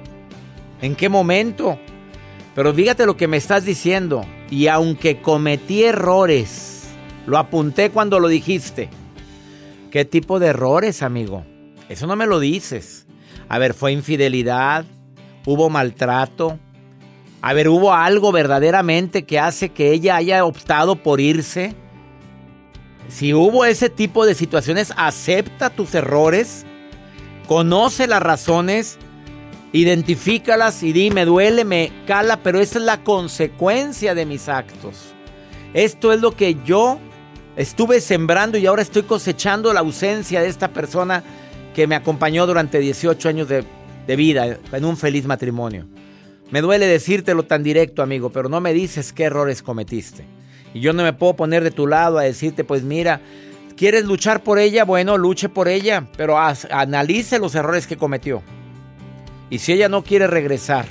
¿En 0.81 0.97
qué 0.97 1.09
momento? 1.09 1.79
Pero 2.55 2.73
fíjate 2.73 3.05
lo 3.05 3.19
que 3.19 3.29
me 3.29 3.37
estás 3.37 3.67
diciendo. 3.67 4.25
Y 4.51 4.69
aunque 4.69 5.21
cometí 5.21 5.85
errores, 5.85 6.85
lo 7.27 7.37
apunté 7.37 7.91
cuando 7.91 8.19
lo 8.19 8.29
dijiste. 8.29 8.89
¿Qué 9.91 10.07
tipo 10.07 10.39
de 10.39 10.49
errores, 10.49 11.03
amigo? 11.03 11.45
Eso 11.91 12.07
no 12.07 12.17
me 12.17 12.27
lo 12.27 12.41
dices. 12.41 13.07
A 13.49 13.59
ver, 13.59 13.75
fue 13.75 13.93
infidelidad, 13.93 14.87
hubo 15.45 15.69
maltrato. 15.69 16.59
A 17.43 17.53
ver, 17.53 17.69
hubo 17.69 17.93
algo 17.93 18.33
verdaderamente 18.33 19.25
que 19.25 19.39
hace 19.39 19.69
que 19.69 19.93
ella 19.93 20.17
haya 20.17 20.45
optado 20.45 20.97
por 20.97 21.21
irse. 21.21 21.75
Si 23.09 23.35
hubo 23.35 23.65
ese 23.65 23.91
tipo 23.91 24.27
de 24.27 24.35
situaciones, 24.35 24.93
acepta 24.97 25.71
tus 25.71 25.95
errores, 25.95 26.67
conoce 27.47 28.07
las 28.07 28.23
razones, 28.23 28.99
identifícalas 29.73 30.83
y 30.83 30.93
di, 30.93 31.11
me 31.11 31.25
duele, 31.25 31.65
me 31.65 31.93
cala, 32.07 32.39
pero 32.43 32.61
esa 32.61 32.79
es 32.79 32.85
la 32.85 33.03
consecuencia 33.05 34.15
de 34.15 34.27
mis 34.27 34.49
actos. 34.49 35.15
Esto 35.75 36.13
es 36.13 36.21
lo 36.21 36.33
que 36.37 36.57
yo 36.65 36.99
estuve 37.57 38.01
sembrando 38.01 38.59
y 38.59 38.67
ahora 38.67 38.83
estoy 38.83 39.03
cosechando 39.03 39.73
la 39.73 39.81
ausencia 39.81 40.41
de 40.41 40.49
esta 40.49 40.69
persona 40.69 41.23
que 41.75 41.87
me 41.87 41.95
acompañó 41.95 42.47
durante 42.47 42.79
18 42.79 43.29
años 43.29 43.49
de, 43.49 43.65
de 44.07 44.17
vida 44.17 44.59
en 44.73 44.85
un 44.85 44.97
feliz 44.97 45.27
matrimonio. 45.27 45.87
Me 46.51 46.61
duele 46.61 46.87
decírtelo 46.87 47.43
tan 47.43 47.63
directo, 47.63 48.03
amigo, 48.03 48.31
pero 48.31 48.49
no 48.49 48.61
me 48.61 48.73
dices 48.73 49.13
qué 49.13 49.25
errores 49.25 49.63
cometiste. 49.63 50.25
Y 50.73 50.81
yo 50.81 50.93
no 50.93 51.03
me 51.03 51.13
puedo 51.13 51.35
poner 51.35 51.65
de 51.65 51.71
tu 51.71 51.87
lado 51.87 52.19
a 52.19 52.23
decirte, 52.23 52.63
pues 52.63 52.83
mira, 52.83 53.21
¿quieres 53.77 54.05
luchar 54.05 54.43
por 54.43 54.59
ella? 54.59 54.85
Bueno, 54.85 55.17
luche 55.19 55.49
por 55.49 55.69
ella, 55.69 56.07
pero 56.17 56.39
haz- 56.39 56.69
analice 56.71 57.39
los 57.39 57.55
errores 57.55 57.87
que 57.87 57.97
cometió. 57.97 58.43
Y 59.51 59.59
si 59.59 59.73
ella 59.73 59.89
no 59.89 60.03
quiere 60.03 60.27
regresar 60.27 60.87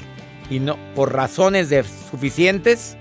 y 0.49 0.59
no 0.59 0.77
por 0.95 1.13
razones 1.13 1.69
de 1.69 1.83
suficientes, 1.83 2.97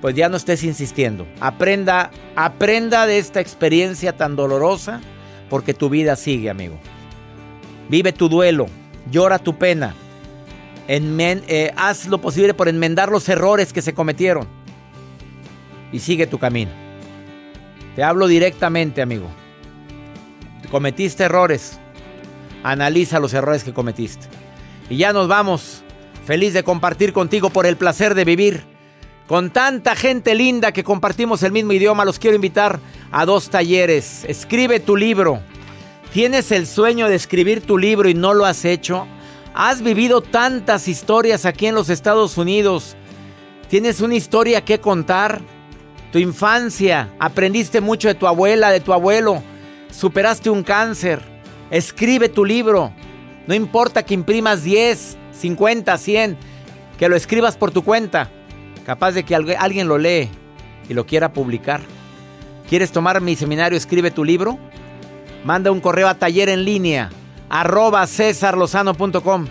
pues 0.00 0.14
ya 0.14 0.28
no 0.28 0.36
estés 0.36 0.62
insistiendo. 0.62 1.26
Aprenda, 1.40 2.10
aprenda 2.36 3.06
de 3.06 3.18
esta 3.18 3.40
experiencia 3.40 4.16
tan 4.16 4.36
dolorosa 4.36 5.00
porque 5.50 5.74
tu 5.74 5.88
vida 5.88 6.14
sigue, 6.14 6.50
amigo. 6.50 6.78
Vive 7.88 8.12
tu 8.12 8.28
duelo, 8.28 8.66
llora 9.10 9.38
tu 9.38 9.56
pena. 9.58 9.94
Eh, 10.86 11.72
haz 11.76 12.06
lo 12.06 12.18
posible 12.20 12.54
por 12.54 12.68
enmendar 12.68 13.10
los 13.10 13.28
errores 13.28 13.72
que 13.72 13.82
se 13.82 13.94
cometieron. 13.94 14.46
Y 15.90 15.98
sigue 15.98 16.26
tu 16.26 16.38
camino. 16.38 16.70
Te 17.98 18.04
hablo 18.04 18.28
directamente, 18.28 19.02
amigo. 19.02 19.26
Cometiste 20.70 21.24
errores. 21.24 21.80
Analiza 22.62 23.18
los 23.18 23.34
errores 23.34 23.64
que 23.64 23.72
cometiste. 23.72 24.28
Y 24.88 24.98
ya 24.98 25.12
nos 25.12 25.26
vamos. 25.26 25.82
Feliz 26.24 26.54
de 26.54 26.62
compartir 26.62 27.12
contigo 27.12 27.50
por 27.50 27.66
el 27.66 27.76
placer 27.76 28.14
de 28.14 28.24
vivir. 28.24 28.62
Con 29.26 29.50
tanta 29.50 29.96
gente 29.96 30.36
linda 30.36 30.70
que 30.70 30.84
compartimos 30.84 31.42
el 31.42 31.50
mismo 31.50 31.72
idioma, 31.72 32.04
los 32.04 32.20
quiero 32.20 32.36
invitar 32.36 32.78
a 33.10 33.26
dos 33.26 33.50
talleres. 33.50 34.24
Escribe 34.28 34.78
tu 34.78 34.96
libro. 34.96 35.40
¿Tienes 36.12 36.52
el 36.52 36.68
sueño 36.68 37.08
de 37.08 37.16
escribir 37.16 37.62
tu 37.62 37.78
libro 37.78 38.08
y 38.08 38.14
no 38.14 38.32
lo 38.32 38.44
has 38.44 38.64
hecho? 38.64 39.08
Has 39.54 39.82
vivido 39.82 40.20
tantas 40.20 40.86
historias 40.86 41.44
aquí 41.44 41.66
en 41.66 41.74
los 41.74 41.88
Estados 41.90 42.38
Unidos. 42.38 42.94
¿Tienes 43.68 44.00
una 44.00 44.14
historia 44.14 44.64
que 44.64 44.78
contar? 44.78 45.42
Tu 46.12 46.18
infancia, 46.18 47.10
aprendiste 47.18 47.80
mucho 47.80 48.08
de 48.08 48.14
tu 48.14 48.26
abuela, 48.26 48.70
de 48.70 48.80
tu 48.80 48.92
abuelo, 48.92 49.42
superaste 49.90 50.50
un 50.50 50.62
cáncer. 50.62 51.20
Escribe 51.70 52.28
tu 52.28 52.44
libro. 52.44 52.92
No 53.46 53.54
importa 53.54 54.02
que 54.02 54.14
imprimas 54.14 54.62
10, 54.62 55.16
50, 55.32 55.98
100, 55.98 56.36
que 56.98 57.08
lo 57.08 57.16
escribas 57.16 57.56
por 57.56 57.70
tu 57.70 57.84
cuenta. 57.84 58.30
Capaz 58.86 59.12
de 59.12 59.24
que 59.24 59.34
alguien 59.34 59.88
lo 59.88 59.98
lee 59.98 60.30
y 60.88 60.94
lo 60.94 61.06
quiera 61.06 61.32
publicar. 61.32 61.80
¿Quieres 62.68 62.90
tomar 62.90 63.20
mi 63.20 63.36
seminario 63.36 63.76
Escribe 63.76 64.10
tu 64.10 64.24
libro? 64.24 64.58
Manda 65.44 65.70
un 65.70 65.80
correo 65.80 66.08
a 66.08 66.14
taller 66.14 66.48
en 66.48 66.64
línea 66.64 67.10
arroba 67.48 68.06
cesarlozano.com. 68.06 69.46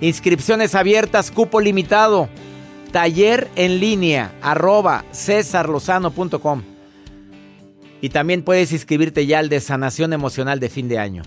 Inscripciones 0.00 0.74
abiertas, 0.74 1.30
cupo 1.30 1.60
limitado. 1.60 2.28
Taller 2.92 3.48
en 3.56 3.80
línea 3.80 4.34
arroba 4.42 5.06
cesarlozano.com. 5.14 6.62
Y 8.02 8.10
también 8.10 8.42
puedes 8.42 8.70
inscribirte 8.70 9.24
ya 9.24 9.38
al 9.38 9.48
de 9.48 9.60
sanación 9.60 10.12
emocional 10.12 10.60
de 10.60 10.68
fin 10.68 10.88
de 10.88 10.98
año. 10.98 11.22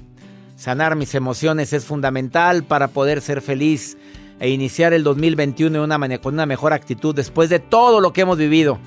Sanar 0.55 0.95
mis 0.95 1.15
emociones 1.15 1.73
es 1.73 1.83
fundamental 1.83 2.65
para 2.65 2.89
poder 2.89 3.19
ser 3.19 3.41
feliz 3.41 3.97
e 4.39 4.49
iniciar 4.49 4.93
el 4.93 5.03
2021 5.03 5.83
una, 5.83 6.19
con 6.19 6.35
una 6.35 6.45
mejor 6.45 6.71
actitud 6.71 7.15
después 7.15 7.49
de 7.49 7.57
todo 7.57 7.99
lo 7.99 8.13
que 8.13 8.21
hemos 8.21 8.37
vivido. 8.37 8.77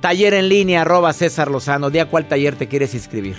Taller 0.00 0.34
en 0.34 0.48
línea 0.48 0.82
arroba 0.82 1.12
César 1.12 1.50
Lozano. 1.50 1.90
Día 1.90 2.08
cuál 2.08 2.28
taller 2.28 2.54
te 2.54 2.68
quieres 2.68 2.94
inscribir. 2.94 3.34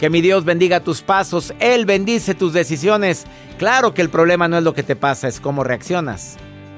Que 0.00 0.08
mi 0.08 0.22
Dios 0.22 0.46
bendiga 0.46 0.80
tus 0.80 1.02
pasos, 1.02 1.52
Él 1.60 1.84
bendice 1.84 2.34
tus 2.34 2.54
decisiones. 2.54 3.26
Claro 3.58 3.92
que 3.92 4.00
el 4.00 4.08
problema 4.08 4.48
no 4.48 4.56
es 4.56 4.64
lo 4.64 4.72
que 4.72 4.82
te 4.82 4.96
pasa, 4.96 5.28
es 5.28 5.40
cómo 5.40 5.62
reaccionas 5.62 6.38